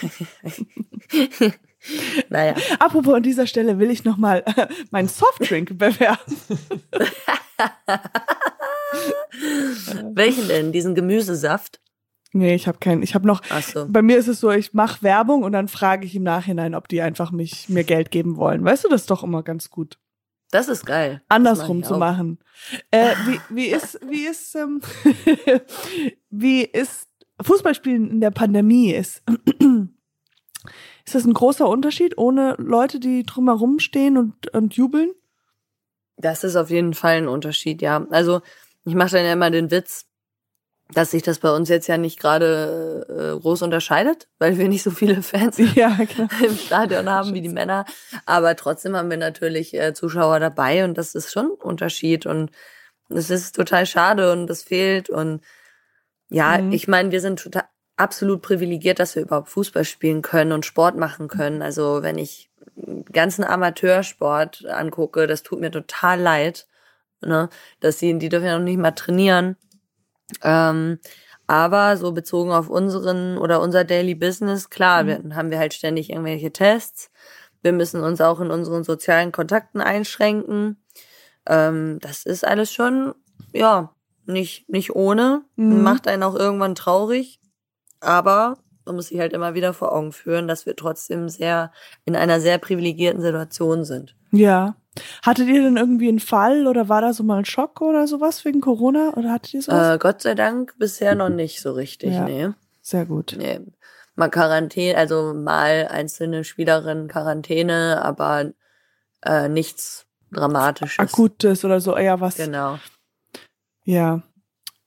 [2.30, 2.56] naja.
[2.80, 6.38] Apropos an dieser Stelle will ich noch mal äh, meinen Softdrink bewerben.
[10.14, 10.72] Welchen denn?
[10.72, 11.80] Diesen Gemüsesaft?
[12.36, 13.04] Nee, ich habe keinen.
[13.04, 13.42] Ich habe noch.
[13.50, 13.86] Ach so.
[13.88, 16.88] Bei mir ist es so, ich mache Werbung und dann frage ich im Nachhinein, ob
[16.88, 18.64] die einfach mich mir Geld geben wollen.
[18.66, 20.00] Weißt du, das ist doch immer ganz gut.
[20.54, 21.24] Das ist geil.
[21.30, 22.38] Andersrum mach zu machen.
[22.92, 24.82] Äh, wie, wie ist, wie ist, ähm,
[26.30, 27.10] wie ist
[27.42, 28.92] Fußballspielen in der Pandemie?
[28.92, 29.24] Ist,
[31.06, 35.10] ist das ein großer Unterschied ohne Leute, die drumherum stehen und, und jubeln?
[36.18, 38.06] Das ist auf jeden Fall ein Unterschied, ja.
[38.12, 38.42] Also
[38.86, 40.06] ich mache dann ja immer den Witz,
[40.92, 44.84] dass sich das bei uns jetzt ja nicht gerade äh, groß unterscheidet, weil wir nicht
[44.84, 45.98] so viele Fans Ja,
[46.44, 47.86] im Stadion haben wie die Männer.
[48.26, 52.52] Aber trotzdem haben wir natürlich äh, Zuschauer dabei und das ist schon ein Unterschied und
[53.10, 55.42] es ist total schade und das fehlt und
[56.30, 56.72] ja, Mhm.
[56.72, 57.66] ich meine, wir sind total
[57.96, 61.62] absolut privilegiert, dass wir überhaupt Fußball spielen können und Sport machen können.
[61.62, 62.50] Also wenn ich
[63.12, 66.68] ganzen Amateursport angucke, das tut mir total leid,
[67.22, 69.58] ne, dass sie, die dürfen ja noch nicht mal trainieren.
[70.44, 71.00] Ähm,
[71.48, 75.08] aber so bezogen auf unseren oder unser Daily Business, klar, Mhm.
[75.08, 77.12] wir, haben wir halt ständig irgendwelche Tests.
[77.62, 80.84] Wir müssen uns auch in unseren sozialen Kontakten einschränken.
[81.48, 83.14] Ähm, das ist alles schon,
[83.54, 83.94] ja,
[84.26, 85.84] nicht, nicht ohne, Mhm.
[85.84, 87.42] macht einen auch irgendwann traurig,
[88.00, 91.72] aber man muss sich halt immer wieder vor Augen führen, dass wir trotzdem sehr
[92.06, 94.16] in einer sehr privilegierten Situation sind.
[94.32, 94.76] Ja.
[95.24, 98.46] Hattet ihr denn irgendwie einen Fall oder war da so mal ein Schock oder sowas
[98.46, 99.14] wegen Corona?
[99.16, 99.96] Oder hattet ihr sowas?
[99.96, 102.26] Äh, Gott sei Dank bisher noch nicht so richtig, Ja.
[102.26, 102.50] nee.
[102.82, 103.36] Sehr gut.
[103.38, 103.60] nee.
[104.16, 108.52] Mal Quarantäne, also mal einzelne Spielerinnen Quarantäne, aber
[109.26, 111.00] äh, nichts Dramatisches.
[111.00, 112.36] Akutes oder so, eher was.
[112.38, 112.78] Genau.
[113.84, 114.22] Ja.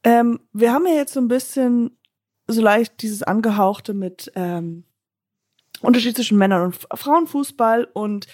[0.05, 1.99] Ähm, wir haben ja jetzt so ein bisschen
[2.47, 4.85] so leicht dieses Angehauchte mit ähm,
[5.81, 8.27] Unterschied zwischen Männern und Frauenfußball und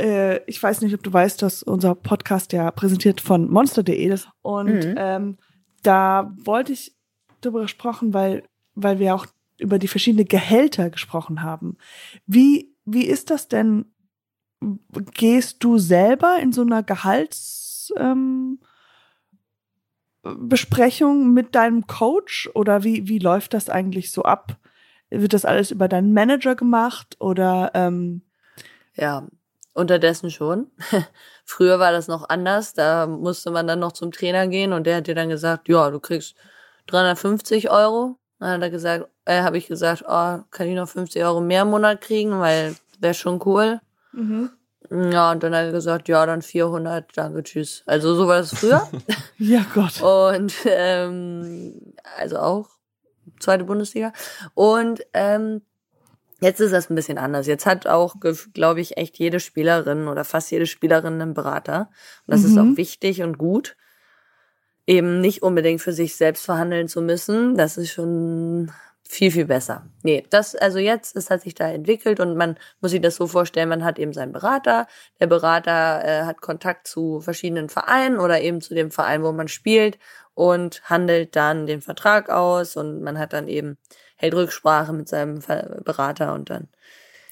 [0.00, 4.28] äh, ich weiß nicht, ob du weißt, dass unser Podcast ja präsentiert von monster.de ist.
[4.42, 4.94] Und Mhm.
[4.96, 5.38] ähm,
[5.82, 6.94] da wollte ich
[7.40, 8.44] darüber gesprochen, weil,
[8.74, 9.26] weil wir auch
[9.58, 11.76] über die verschiedenen Gehälter gesprochen haben.
[12.26, 13.86] Wie, wie ist das denn?
[15.14, 18.58] Gehst du selber in so einer Gehalts, ähm,
[20.24, 24.58] mit deinem Coach oder wie, wie läuft das eigentlich so ab?
[25.10, 28.22] Wird das alles über deinen Manager gemacht oder ähm,
[28.94, 29.28] Ja,
[29.76, 30.70] unterdessen schon.
[31.44, 32.74] Früher war das noch anders.
[32.74, 35.90] Da musste man dann noch zum Trainer gehen und der hat dir dann gesagt, ja,
[35.90, 36.34] du kriegst
[36.86, 38.18] 350 Euro.
[38.38, 41.62] Dann hat er gesagt, äh, habe ich gesagt, oh, kann ich noch 50 Euro mehr
[41.62, 43.80] im Monat kriegen, weil wäre schon cool.
[44.90, 47.82] Ja, und dann hat er gesagt, ja, dann 400, danke, tschüss.
[47.86, 48.88] Also so war das früher.
[49.38, 50.00] ja Gott.
[50.02, 52.68] Und ähm, also auch
[53.40, 54.12] zweite Bundesliga.
[54.54, 55.62] Und ähm,
[56.40, 57.46] jetzt ist das ein bisschen anders.
[57.46, 58.16] Jetzt hat auch,
[58.54, 61.90] glaube ich, echt jede Spielerin oder fast jede Spielerin einen Berater.
[62.26, 62.72] Und das ist Mhm.
[62.74, 63.76] auch wichtig und gut.
[64.86, 67.56] Eben nicht unbedingt für sich selbst verhandeln zu müssen.
[67.56, 68.70] Das ist schon
[69.08, 69.86] viel, viel besser.
[70.02, 73.26] Nee, das, also jetzt, es hat sich da entwickelt und man muss sich das so
[73.26, 74.86] vorstellen, man hat eben seinen Berater.
[75.20, 79.48] Der Berater äh, hat Kontakt zu verschiedenen Vereinen oder eben zu dem Verein, wo man
[79.48, 79.98] spielt
[80.34, 83.78] und handelt dann den Vertrag aus und man hat dann eben,
[84.16, 85.40] hält Rücksprache mit seinem
[85.84, 86.68] Berater und dann,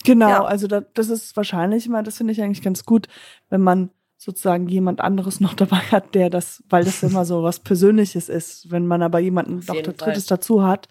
[0.05, 0.45] Genau, Ja.
[0.45, 3.09] also da, das ist wahrscheinlich immer, das finde ich eigentlich ganz gut,
[3.49, 7.61] wenn man sozusagen jemand anderes noch dabei hat, der das, weil das immer so was
[7.61, 10.89] Persönliches ist, wenn man aber jemanden Auf noch der Drittes dazu hat.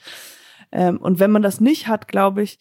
[0.71, 2.59] Ähm, und wenn man das nicht hat, glaube ich,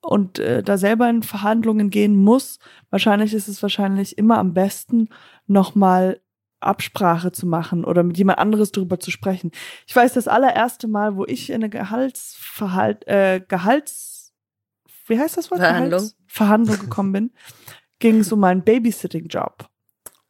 [0.00, 2.58] und äh, da selber in Verhandlungen gehen muss,
[2.90, 5.08] wahrscheinlich ist es wahrscheinlich immer am besten,
[5.46, 6.20] nochmal
[6.62, 9.50] Absprache zu machen oder mit jemand anderes darüber zu sprechen.
[9.86, 14.32] Ich weiß, das allererste Mal, wo ich in eine Gehaltsverhalt, äh, Gehalts,
[15.06, 15.60] wie heißt das Wort?
[15.60, 15.90] Verhandlung.
[15.90, 17.30] Gehalts Verhandlung gekommen bin,
[17.98, 19.68] ging es um meinen Babysitting-Job.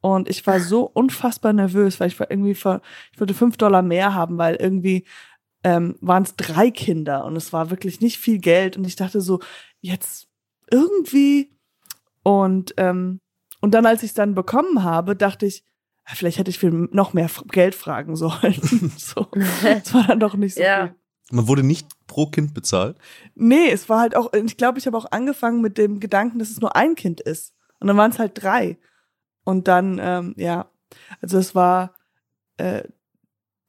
[0.01, 3.83] Und ich war so unfassbar nervös, weil ich war irgendwie, ver, ich wollte fünf Dollar
[3.83, 5.07] mehr haben, weil irgendwie
[5.63, 8.77] ähm, waren es drei Kinder und es war wirklich nicht viel Geld.
[8.77, 9.39] Und ich dachte so,
[9.81, 10.27] jetzt
[10.73, 11.57] irgendwie.
[12.25, 13.21] Und, ähm,
[13.61, 15.65] und dann, als ich es dann bekommen habe, dachte ich,
[16.07, 18.61] vielleicht hätte ich für noch mehr Geld fragen sollen.
[18.97, 19.29] so.
[19.65, 20.87] Es war dann doch nicht so Ja.
[20.89, 20.95] viel.
[21.31, 22.99] Man wurde nicht pro Kind bezahlt.
[23.35, 26.51] Nee, es war halt auch, ich glaube, ich habe auch angefangen mit dem Gedanken, dass
[26.51, 27.55] es nur ein Kind ist.
[27.81, 28.77] Und dann waren es halt drei.
[29.45, 30.71] Und dann, ähm, ja,
[31.23, 31.95] also es war,
[32.59, 32.83] äh,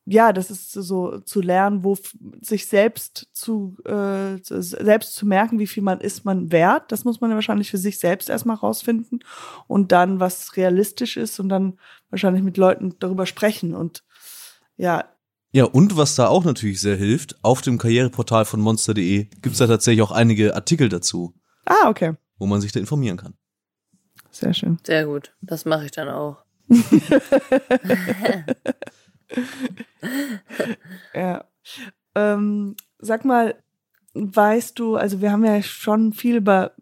[0.06, 1.98] ja, das ist so zu lernen, wo
[2.42, 6.92] sich selbst zu, äh, selbst zu merken, wie viel man ist man wert.
[6.92, 9.24] Das muss man ja wahrscheinlich für sich selbst erstmal rausfinden.
[9.68, 11.80] Und dann, was realistisch ist und dann
[12.10, 13.74] wahrscheinlich mit Leuten darüber sprechen.
[13.74, 14.04] Und
[14.76, 15.06] ja,
[15.54, 19.68] Ja, und was da auch natürlich sehr hilft, auf dem Karriereportal von monster.de gibt's da
[19.68, 21.34] tatsächlich auch einige Artikel dazu,
[21.66, 22.16] ah, okay.
[22.38, 23.36] wo man sich da informieren kann.
[24.32, 24.80] Sehr schön.
[24.86, 25.32] sehr gut.
[25.42, 26.44] Das mache ich dann auch.
[31.16, 31.46] Ja.
[32.16, 33.56] Ähm, sag mal,
[34.14, 36.74] weißt du, also wir haben ja schon viel über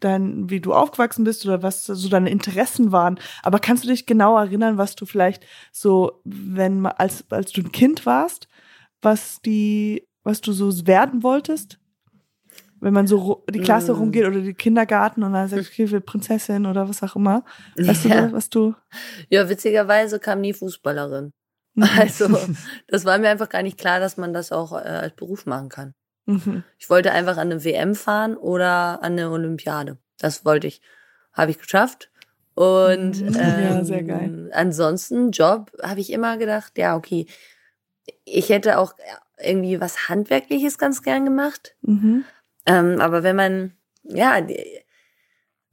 [0.00, 4.06] dein, wie du aufgewachsen bist oder was so deine Interessen waren, aber kannst du dich
[4.06, 8.48] genau erinnern, was du vielleicht so, wenn als als du ein Kind warst,
[9.02, 11.78] was die, was du so werden wolltest?
[12.80, 13.96] Wenn man so die Klasse Mm.
[13.96, 17.44] rumgeht oder die Kindergarten und dann sagst, okay, ich will Prinzessin oder was auch immer.
[17.76, 18.26] Weißt du, Ja.
[18.28, 18.74] da, was du?
[19.30, 21.32] Ja, witzigerweise kam nie Fußballerin.
[21.98, 22.28] Also,
[22.88, 25.68] das war mir einfach gar nicht klar, dass man das auch äh, als Beruf machen
[25.68, 25.94] kann.
[26.26, 26.62] Mhm.
[26.78, 29.98] Ich wollte einfach an eine WM fahren oder an eine Olympiade.
[30.18, 30.80] Das wollte ich.
[31.32, 32.10] Habe ich geschafft.
[32.54, 33.36] Und Mhm.
[33.38, 34.50] ähm, Ja, sehr geil.
[34.52, 37.26] ansonsten Job habe ich immer gedacht, ja, okay.
[38.24, 38.94] Ich hätte auch
[39.38, 41.76] irgendwie was Handwerkliches ganz gern gemacht.
[41.82, 42.24] Mhm.
[42.66, 44.36] Ähm, aber wenn man, ja,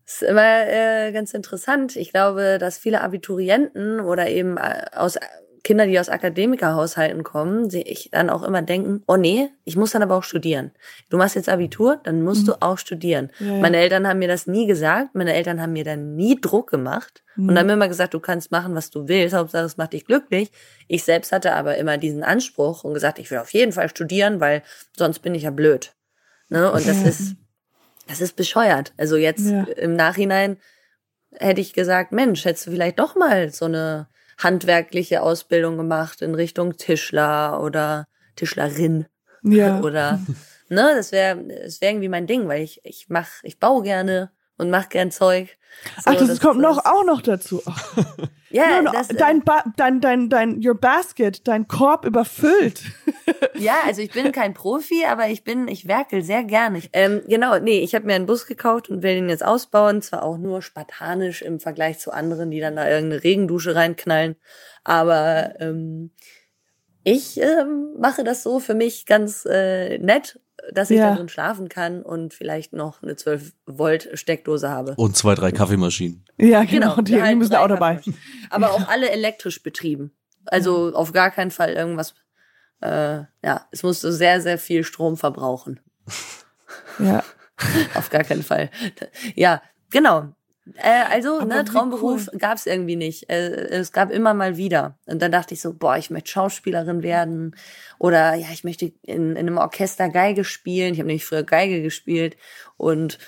[0.06, 1.96] ist immer äh, ganz interessant.
[1.96, 5.18] Ich glaube, dass viele Abiturienten oder eben äh, aus
[5.66, 9.92] Kinder, die aus Akademikerhaushalten kommen, sehe ich dann auch immer denken, oh nee, ich muss
[9.92, 10.72] dann aber auch studieren.
[11.10, 12.46] Du machst jetzt Abitur, dann musst mhm.
[12.46, 13.32] du auch studieren.
[13.40, 13.54] Ja, ja.
[13.62, 17.24] Meine Eltern haben mir das nie gesagt, meine Eltern haben mir dann nie Druck gemacht
[17.36, 17.50] mhm.
[17.50, 20.52] und haben immer gesagt, du kannst machen, was du willst, Hauptsache es macht dich glücklich.
[20.88, 24.40] Ich selbst hatte aber immer diesen Anspruch und gesagt, ich will auf jeden Fall studieren,
[24.40, 24.62] weil
[24.96, 25.96] sonst bin ich ja blöd.
[26.48, 26.72] Ne?
[26.72, 27.38] Und das ist,
[28.08, 28.94] das ist bescheuert.
[28.98, 30.58] Also jetzt im Nachhinein
[31.40, 34.08] hätte ich gesagt, Mensch, hättest du vielleicht doch mal so eine
[34.38, 39.06] handwerkliche Ausbildung gemacht in Richtung Tischler oder Tischlerin.
[39.44, 39.80] Ja.
[39.84, 40.20] Oder,
[40.70, 44.32] ne, das wäre das wäre irgendwie mein Ding, weil ich, ich mach, ich baue gerne
[44.58, 45.58] und mach gern Zeug.
[45.98, 47.62] So, Ach, das, das kommt noch auch noch dazu.
[48.56, 52.84] Ja, no, no, das, dein, ba dein, dein, dein, your basket, dein Korb überfüllt.
[53.56, 56.82] ja, also ich bin kein Profi, aber ich bin, ich werkel sehr gerne.
[56.94, 60.02] Ähm, genau, nee, ich habe mir einen Bus gekauft und will den jetzt ausbauen.
[60.02, 64.38] Zwar auch nur spartanisch im Vergleich zu anderen, die dann da irgendeine Regendusche reinknallen.
[64.86, 66.12] Aber ähm,
[67.06, 70.40] ich ähm, mache das so für mich ganz äh, nett
[70.72, 71.10] dass ich ja.
[71.10, 74.96] da drin schlafen kann und vielleicht noch eine 12 Volt Steckdose habe.
[74.98, 76.26] Und zwei, drei Kaffeemaschinen.
[76.38, 76.96] Ja, genau.
[76.96, 78.02] genau die, die müssen auch dabei.
[78.50, 80.12] Aber auch alle elektrisch betrieben.
[80.46, 82.16] Also auf gar keinen Fall irgendwas.
[82.82, 85.80] Äh, ja, es musste sehr, sehr viel Strom verbrauchen.
[87.00, 87.24] Ja.
[87.94, 88.70] auf gar keinen Fall.
[89.36, 90.34] Ja, genau.
[90.76, 92.40] Äh, also, Aber ne, Traumberuf cool.
[92.40, 93.30] gab es irgendwie nicht.
[93.30, 94.98] Äh, es gab immer mal wieder.
[95.06, 97.56] Und dann dachte ich so, boah, ich möchte Schauspielerin werden.
[98.00, 100.94] Oder ja, ich möchte in, in einem Orchester Geige spielen.
[100.94, 102.36] Ich habe nämlich früher Geige gespielt.
[102.78, 103.20] Und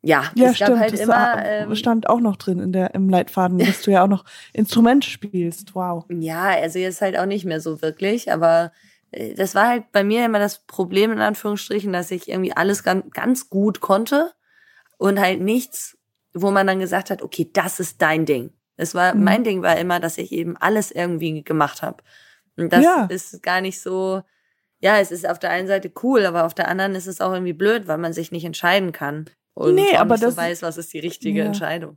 [0.00, 1.44] ja, ja es stimmt, gab halt das immer.
[1.44, 5.08] Ähm, stand auch noch drin in der, im Leitfaden, dass du ja auch noch Instrumente
[5.08, 5.74] spielst.
[5.74, 6.04] Wow.
[6.08, 8.72] Ja, also jetzt halt auch nicht mehr so wirklich, aber
[9.10, 12.84] äh, das war halt bei mir immer das Problem, in Anführungsstrichen, dass ich irgendwie alles
[12.84, 14.32] ganz, ganz gut konnte
[14.98, 15.96] und halt nichts
[16.34, 18.50] wo man dann gesagt hat, okay, das ist dein Ding.
[18.76, 19.24] Es war, mhm.
[19.24, 22.02] mein Ding war immer, dass ich eben alles irgendwie gemacht habe.
[22.56, 23.06] Und das ja.
[23.08, 24.22] ist gar nicht so,
[24.80, 27.32] ja, es ist auf der einen Seite cool, aber auf der anderen ist es auch
[27.32, 29.30] irgendwie blöd, weil man sich nicht entscheiden kann.
[29.54, 31.44] Und nee, aber das, so weiß, was ist die richtige ja.
[31.46, 31.96] Entscheidung.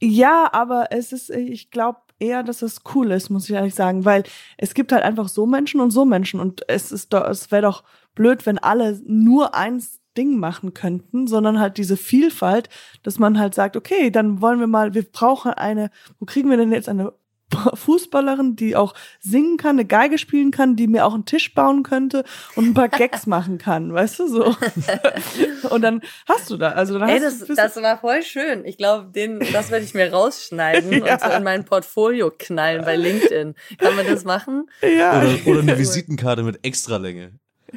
[0.00, 4.04] Ja, aber es ist, ich glaube eher, dass es cool ist, muss ich ehrlich sagen,
[4.04, 4.22] weil
[4.56, 7.82] es gibt halt einfach so Menschen und so Menschen und es ist es wäre doch
[8.14, 12.68] blöd, wenn alle nur eins Ding machen könnten, sondern halt diese Vielfalt,
[13.02, 16.56] dass man halt sagt, okay, dann wollen wir mal, wir brauchen eine, wo kriegen wir
[16.56, 17.12] denn jetzt eine
[17.74, 21.82] Fußballerin, die auch singen kann, eine Geige spielen kann, die mir auch einen Tisch bauen
[21.82, 22.24] könnte
[22.56, 24.44] und ein paar Gags machen kann, weißt du so.
[25.70, 28.64] und dann hast du da, also dann Ey, hast das, das war voll schön.
[28.64, 31.14] Ich glaube, den, das werde ich mir rausschneiden ja.
[31.14, 33.54] und so in mein Portfolio knallen bei LinkedIn.
[33.78, 34.68] Kann man das machen?
[34.82, 35.18] Ja.
[35.18, 37.32] Oder, oder eine Visitenkarte mit Extralänge.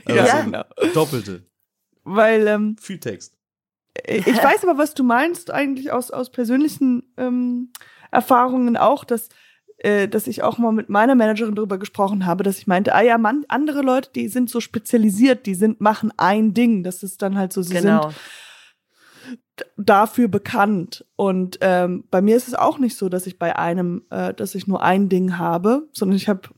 [0.06, 0.64] Also ja, so genau.
[0.94, 1.44] Doppelte.
[2.06, 3.36] Weil ähm, viel Text.
[4.08, 7.72] Ich weiß aber, was du meinst, eigentlich aus, aus persönlichen ähm,
[8.12, 9.30] Erfahrungen auch, dass,
[9.78, 13.02] äh, dass ich auch mal mit meiner Managerin darüber gesprochen habe, dass ich meinte, ah
[13.02, 16.84] ja, man, andere Leute, die sind so spezialisiert, die sind, machen ein Ding.
[16.84, 18.04] Das ist dann halt so, sie genau.
[18.04, 18.16] sind
[19.78, 21.06] dafür bekannt.
[21.16, 24.56] Und ähm, bei mir ist es auch nicht so, dass ich bei einem, äh, dass
[24.56, 26.50] ich nur ein Ding habe, sondern ich habe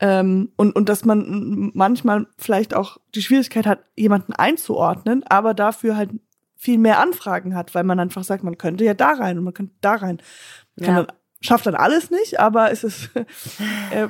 [0.00, 5.96] ähm, und, und dass man manchmal vielleicht auch die Schwierigkeit hat, jemanden einzuordnen, aber dafür
[5.96, 6.10] halt
[6.56, 9.54] viel mehr Anfragen hat, weil man einfach sagt, man könnte ja da rein und man
[9.54, 10.20] könnte da rein.
[10.76, 10.86] Ja.
[10.94, 11.06] Dann,
[11.44, 13.10] schafft dann alles nicht, aber es ist,
[13.92, 14.08] äh,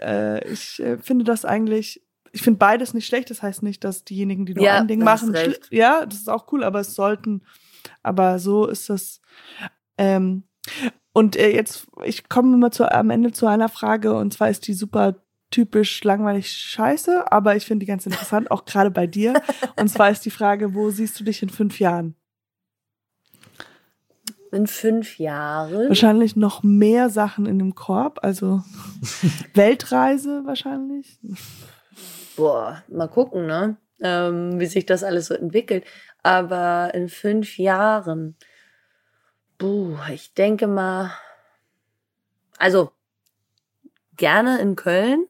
[0.00, 2.02] äh, ich äh, finde das eigentlich,
[2.32, 3.30] ich finde beides nicht schlecht.
[3.30, 5.34] Das heißt nicht, dass diejenigen, die nur ja, ein Ding machen,
[5.70, 7.42] ja, das ist auch cool, aber es sollten,
[8.02, 9.20] aber so ist das.
[9.96, 10.42] Ähm,
[11.12, 14.66] und äh, jetzt, ich komme immer zu, am Ende zu einer Frage, und zwar ist
[14.66, 15.16] die super
[15.50, 19.34] typisch langweilig scheiße, aber ich finde die ganz interessant, auch gerade bei dir.
[19.76, 22.16] Und zwar ist die Frage, wo siehst du dich in fünf Jahren?
[24.52, 25.88] In fünf Jahren?
[25.88, 28.62] Wahrscheinlich noch mehr Sachen in dem Korb, also
[29.54, 31.18] Weltreise wahrscheinlich.
[32.36, 33.76] Boah, mal gucken, ne?
[34.00, 35.84] Ähm, wie sich das alles so entwickelt.
[36.22, 38.36] Aber in fünf Jahren
[39.58, 41.12] Buh, ich denke mal,
[42.58, 42.90] also
[44.16, 45.26] gerne in Köln.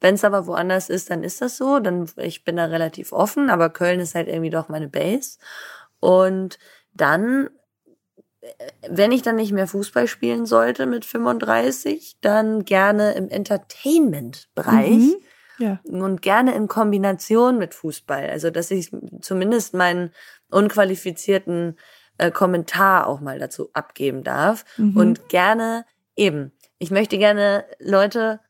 [0.00, 1.78] Wenn es aber woanders ist, dann ist das so.
[1.78, 5.38] Dann ich bin da relativ offen, aber Köln ist halt irgendwie doch meine Base.
[6.00, 6.58] Und
[6.92, 7.48] dann,
[8.88, 14.98] wenn ich dann nicht mehr Fußball spielen sollte mit 35, dann gerne im Entertainment-Bereich.
[14.98, 15.16] Mhm.
[15.58, 15.80] Ja.
[15.84, 18.28] Und gerne in Kombination mit Fußball.
[18.28, 18.90] Also, dass ich
[19.22, 20.12] zumindest meinen
[20.50, 21.78] unqualifizierten
[22.18, 24.64] äh, Kommentar auch mal dazu abgeben darf.
[24.76, 24.96] Mhm.
[24.96, 25.84] Und gerne
[26.16, 28.40] eben, ich möchte gerne Leute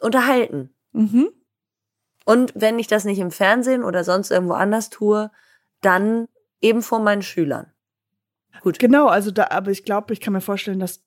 [0.00, 0.70] unterhalten.
[0.92, 1.30] Mhm.
[2.24, 5.30] Und wenn ich das nicht im Fernsehen oder sonst irgendwo anders tue,
[5.80, 6.28] dann
[6.60, 7.72] eben vor meinen Schülern.
[8.60, 8.78] Gut.
[8.78, 11.02] Genau, also da, aber ich glaube, ich kann mir vorstellen, dass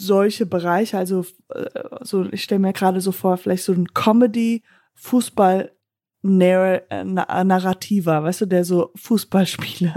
[0.00, 1.64] solche Bereiche, also äh,
[2.02, 4.62] so ich stelle mir gerade so vor, vielleicht so ein Comedy,
[4.94, 5.72] Fußball,
[6.22, 9.94] Narr äh, weißt du, der so Fußballspiele.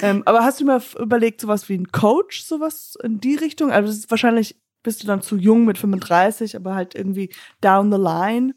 [0.00, 3.70] Ähm, aber hast du mal überlegt, sowas wie ein Coach, sowas in die Richtung?
[3.70, 7.92] Also das ist wahrscheinlich bist du dann zu jung mit 35, aber halt irgendwie down
[7.92, 8.54] the line.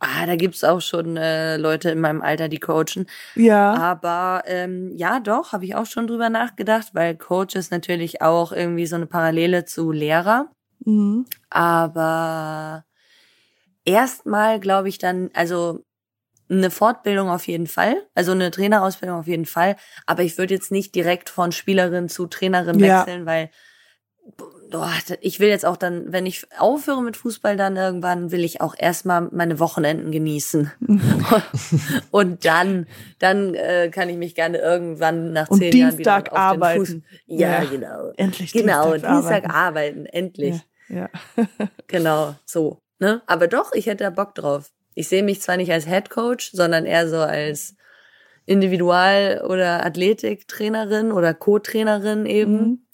[0.00, 3.06] Ah, da gibt's auch schon äh, Leute in meinem Alter, die coachen.
[3.34, 3.74] Ja.
[3.74, 8.52] Aber ähm, ja, doch, habe ich auch schon drüber nachgedacht, weil Coach ist natürlich auch
[8.52, 10.50] irgendwie so eine Parallele zu Lehrer.
[10.84, 11.26] Mhm.
[11.50, 12.84] Aber
[13.84, 15.84] erstmal glaube ich dann, also
[16.50, 19.76] eine Fortbildung auf jeden Fall, also eine Trainerausbildung auf jeden Fall.
[20.06, 23.00] Aber ich würde jetzt nicht direkt von Spielerin zu Trainerin Ja.
[23.00, 23.50] wechseln, weil
[24.70, 24.90] boah,
[25.22, 28.74] ich will jetzt auch dann, wenn ich aufhöre mit Fußball, dann irgendwann will ich auch
[28.78, 30.70] erstmal meine Wochenenden genießen.
[32.10, 32.86] Und dann,
[33.18, 36.38] dann äh, kann ich mich gerne irgendwann nach Und zehn Jahren wieder Dienstag auf den
[36.62, 36.86] arbeiten.
[36.86, 36.96] Fuß.
[37.26, 37.64] Ja, Ja.
[37.64, 38.12] genau.
[38.16, 39.50] Endlich Genau, Dienstag Dienstag arbeiten.
[39.50, 40.56] arbeiten, endlich.
[40.90, 41.08] Ja.
[41.86, 42.80] Genau, so.
[42.98, 43.22] Ne?
[43.26, 44.70] Aber doch, ich hätte da Bock drauf.
[44.98, 47.76] Ich sehe mich zwar nicht als Head Coach, sondern eher so als
[48.46, 52.52] Individual- oder Athletiktrainerin oder Co-Trainerin eben.
[52.52, 52.86] Mhm.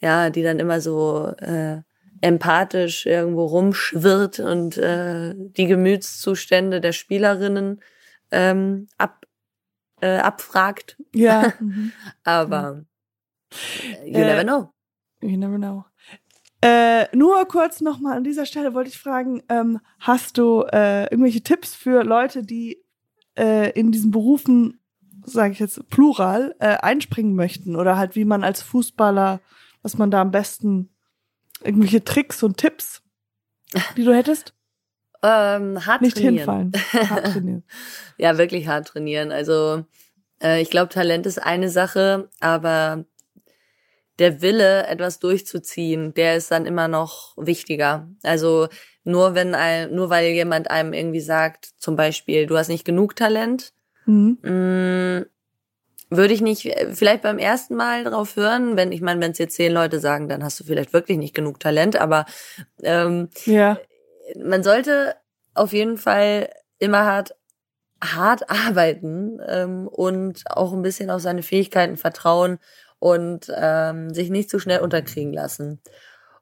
[0.00, 1.82] Ja, die dann immer so äh,
[2.20, 7.80] empathisch irgendwo rumschwirrt und äh, die Gemütszustände der Spielerinnen
[8.32, 9.24] ähm, ab,
[10.00, 10.96] äh, abfragt.
[11.14, 11.52] Ja.
[11.60, 11.92] Mhm.
[12.24, 12.84] Aber
[13.52, 14.72] äh, you Äh, never know.
[15.22, 15.84] You never know.
[16.62, 21.42] Äh, nur kurz nochmal an dieser Stelle wollte ich fragen, ähm, hast du äh, irgendwelche
[21.42, 22.82] Tipps für Leute, die
[23.38, 24.78] äh, in diesen Berufen,
[25.24, 29.40] sage ich jetzt plural, äh, einspringen möchten oder halt wie man als Fußballer,
[29.82, 30.90] was man da am besten,
[31.64, 33.02] irgendwelche Tricks und Tipps,
[33.96, 34.54] die du hättest?
[35.22, 36.72] Ähm, hart Nicht trainieren.
[36.72, 36.72] hinfallen.
[37.10, 37.62] Hart trainieren.
[38.16, 39.32] Ja, wirklich hart trainieren.
[39.32, 39.84] Also
[40.42, 43.04] äh, ich glaube, Talent ist eine Sache, aber
[44.20, 48.08] der Wille, etwas durchzuziehen, der ist dann immer noch wichtiger.
[48.22, 48.68] Also
[49.02, 53.16] nur wenn ein, nur weil jemand einem irgendwie sagt, zum Beispiel, du hast nicht genug
[53.16, 53.72] Talent,
[54.06, 54.38] Mhm.
[54.42, 55.26] mh,
[56.12, 56.62] würde ich nicht
[56.92, 60.28] vielleicht beim ersten Mal drauf hören, wenn ich meine, wenn es jetzt zehn Leute sagen,
[60.28, 62.26] dann hast du vielleicht wirklich nicht genug Talent, aber
[62.82, 63.78] ähm, Ja.
[64.42, 65.14] man sollte
[65.54, 67.34] auf jeden Fall immer hart,
[68.02, 72.58] hart arbeiten ähm, und auch ein bisschen auf seine Fähigkeiten vertrauen
[73.00, 75.80] und ähm, sich nicht zu schnell unterkriegen lassen.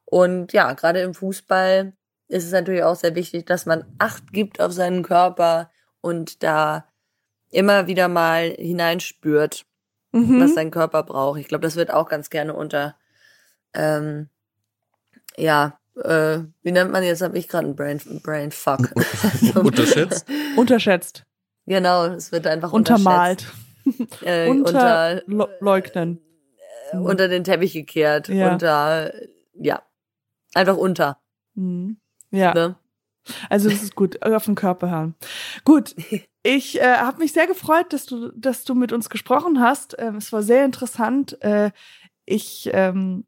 [0.04, 1.94] Und ja, gerade im Fußball
[2.28, 5.70] ist es natürlich auch sehr wichtig, dass man Acht gibt auf seinen Körper
[6.02, 6.84] und da
[7.50, 9.64] immer wieder mal hineinspürt,
[10.12, 10.40] Mhm.
[10.40, 11.38] was sein Körper braucht.
[11.38, 12.96] Ich glaube, das wird auch ganz gerne unter,
[13.74, 14.28] ähm,
[15.36, 18.90] ja, äh, wie nennt man jetzt, habe ich gerade einen Brain, Brain Fuck.
[19.54, 20.26] Unterschätzt?
[20.56, 21.24] Unterschätzt,
[21.66, 23.52] genau, es wird einfach untermalt,
[23.84, 26.20] unterschätzt, äh, unter, unterleugnen.
[26.92, 28.52] Äh, unter den Teppich gekehrt, Ja.
[28.52, 29.12] unter,
[29.54, 29.82] ja,
[30.54, 31.18] einfach unter.
[31.54, 31.98] Mhm.
[32.30, 32.54] Ja.
[32.54, 32.76] Ne?
[33.50, 35.14] Also das ist gut, auf den Körper hören.
[35.64, 35.94] Gut,
[36.42, 39.96] ich äh, habe mich sehr gefreut, dass du, dass du mit uns gesprochen hast.
[39.98, 41.40] Ähm, es war sehr interessant.
[41.42, 41.70] Äh,
[42.24, 43.24] ich, ähm,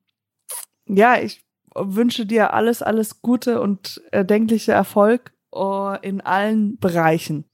[0.86, 1.44] ja, ich
[1.74, 7.44] wünsche dir alles, alles Gute und erdenkliche Erfolg äh, in allen Bereichen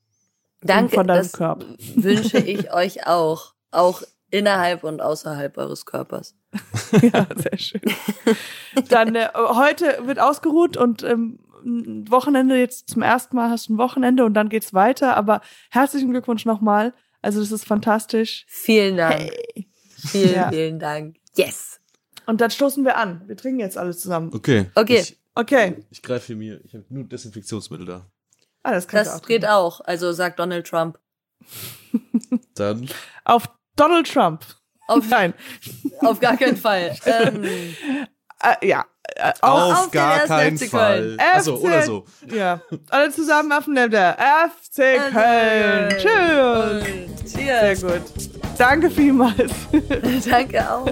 [0.62, 1.66] Danke, von deinem das Körper.
[1.94, 6.34] wünsche ich euch auch, auch innerhalb und außerhalb eures Körpers.
[7.02, 7.80] ja, sehr schön.
[8.88, 13.74] Dann äh, heute wird ausgeruht und ähm, ein Wochenende jetzt zum ersten Mal hast du
[13.74, 15.16] ein Wochenende und dann geht's weiter.
[15.16, 16.92] Aber herzlichen Glückwunsch nochmal.
[17.22, 18.44] Also das ist fantastisch.
[18.48, 19.14] Vielen Dank.
[19.20, 19.68] Hey.
[19.96, 20.50] Vielen, Ja.
[20.50, 21.16] vielen Dank.
[21.36, 21.80] Yes.
[22.26, 23.22] Und dann stoßen wir an.
[23.26, 24.30] Wir trinken jetzt alles zusammen.
[24.34, 24.70] Okay.
[24.74, 25.00] Okay.
[25.00, 25.84] Ich, Okay.
[25.90, 28.06] ich greife mir, ich habe nur Desinfektionsmittel da.
[28.62, 29.80] Ah, das kannst du Das auch geht auch.
[29.82, 30.98] Also sagt Donald Trump.
[32.54, 32.88] Dann
[33.24, 34.40] Auf Donald Trump.
[34.88, 35.34] Auf, Nein.
[36.00, 36.96] auf gar keinen Fall.
[37.06, 37.44] ähm,
[38.42, 38.84] Äh, ja.
[39.16, 40.98] Äh, auf, gar keinen FC Fall.
[41.00, 41.18] Köln.
[41.34, 42.04] Achso, FC oder so.
[42.34, 42.60] Ja.
[42.90, 44.16] Alle zusammen auf dem Länder.
[44.18, 45.90] FC Köln.
[45.98, 46.82] Tschüss.
[47.18, 47.82] Und Sehr cheers.
[47.82, 48.02] gut.
[48.58, 49.52] Danke vielmals.
[50.30, 50.86] Danke auch.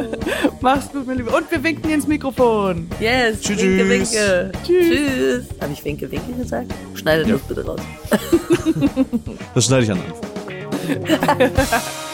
[0.60, 1.34] Mach's gut, mein Lieber.
[1.36, 2.90] Und wir winken ins Mikrofon.
[3.00, 3.40] Yes.
[3.42, 3.58] Tschüss.
[3.60, 4.52] Winke, winke.
[4.64, 4.88] Tschüss.
[4.88, 5.44] Tschüss.
[5.60, 6.72] Habe ich winke, winke gesagt?
[6.94, 7.80] Schneidet das bitte raus.
[9.54, 10.00] Das schneide ich an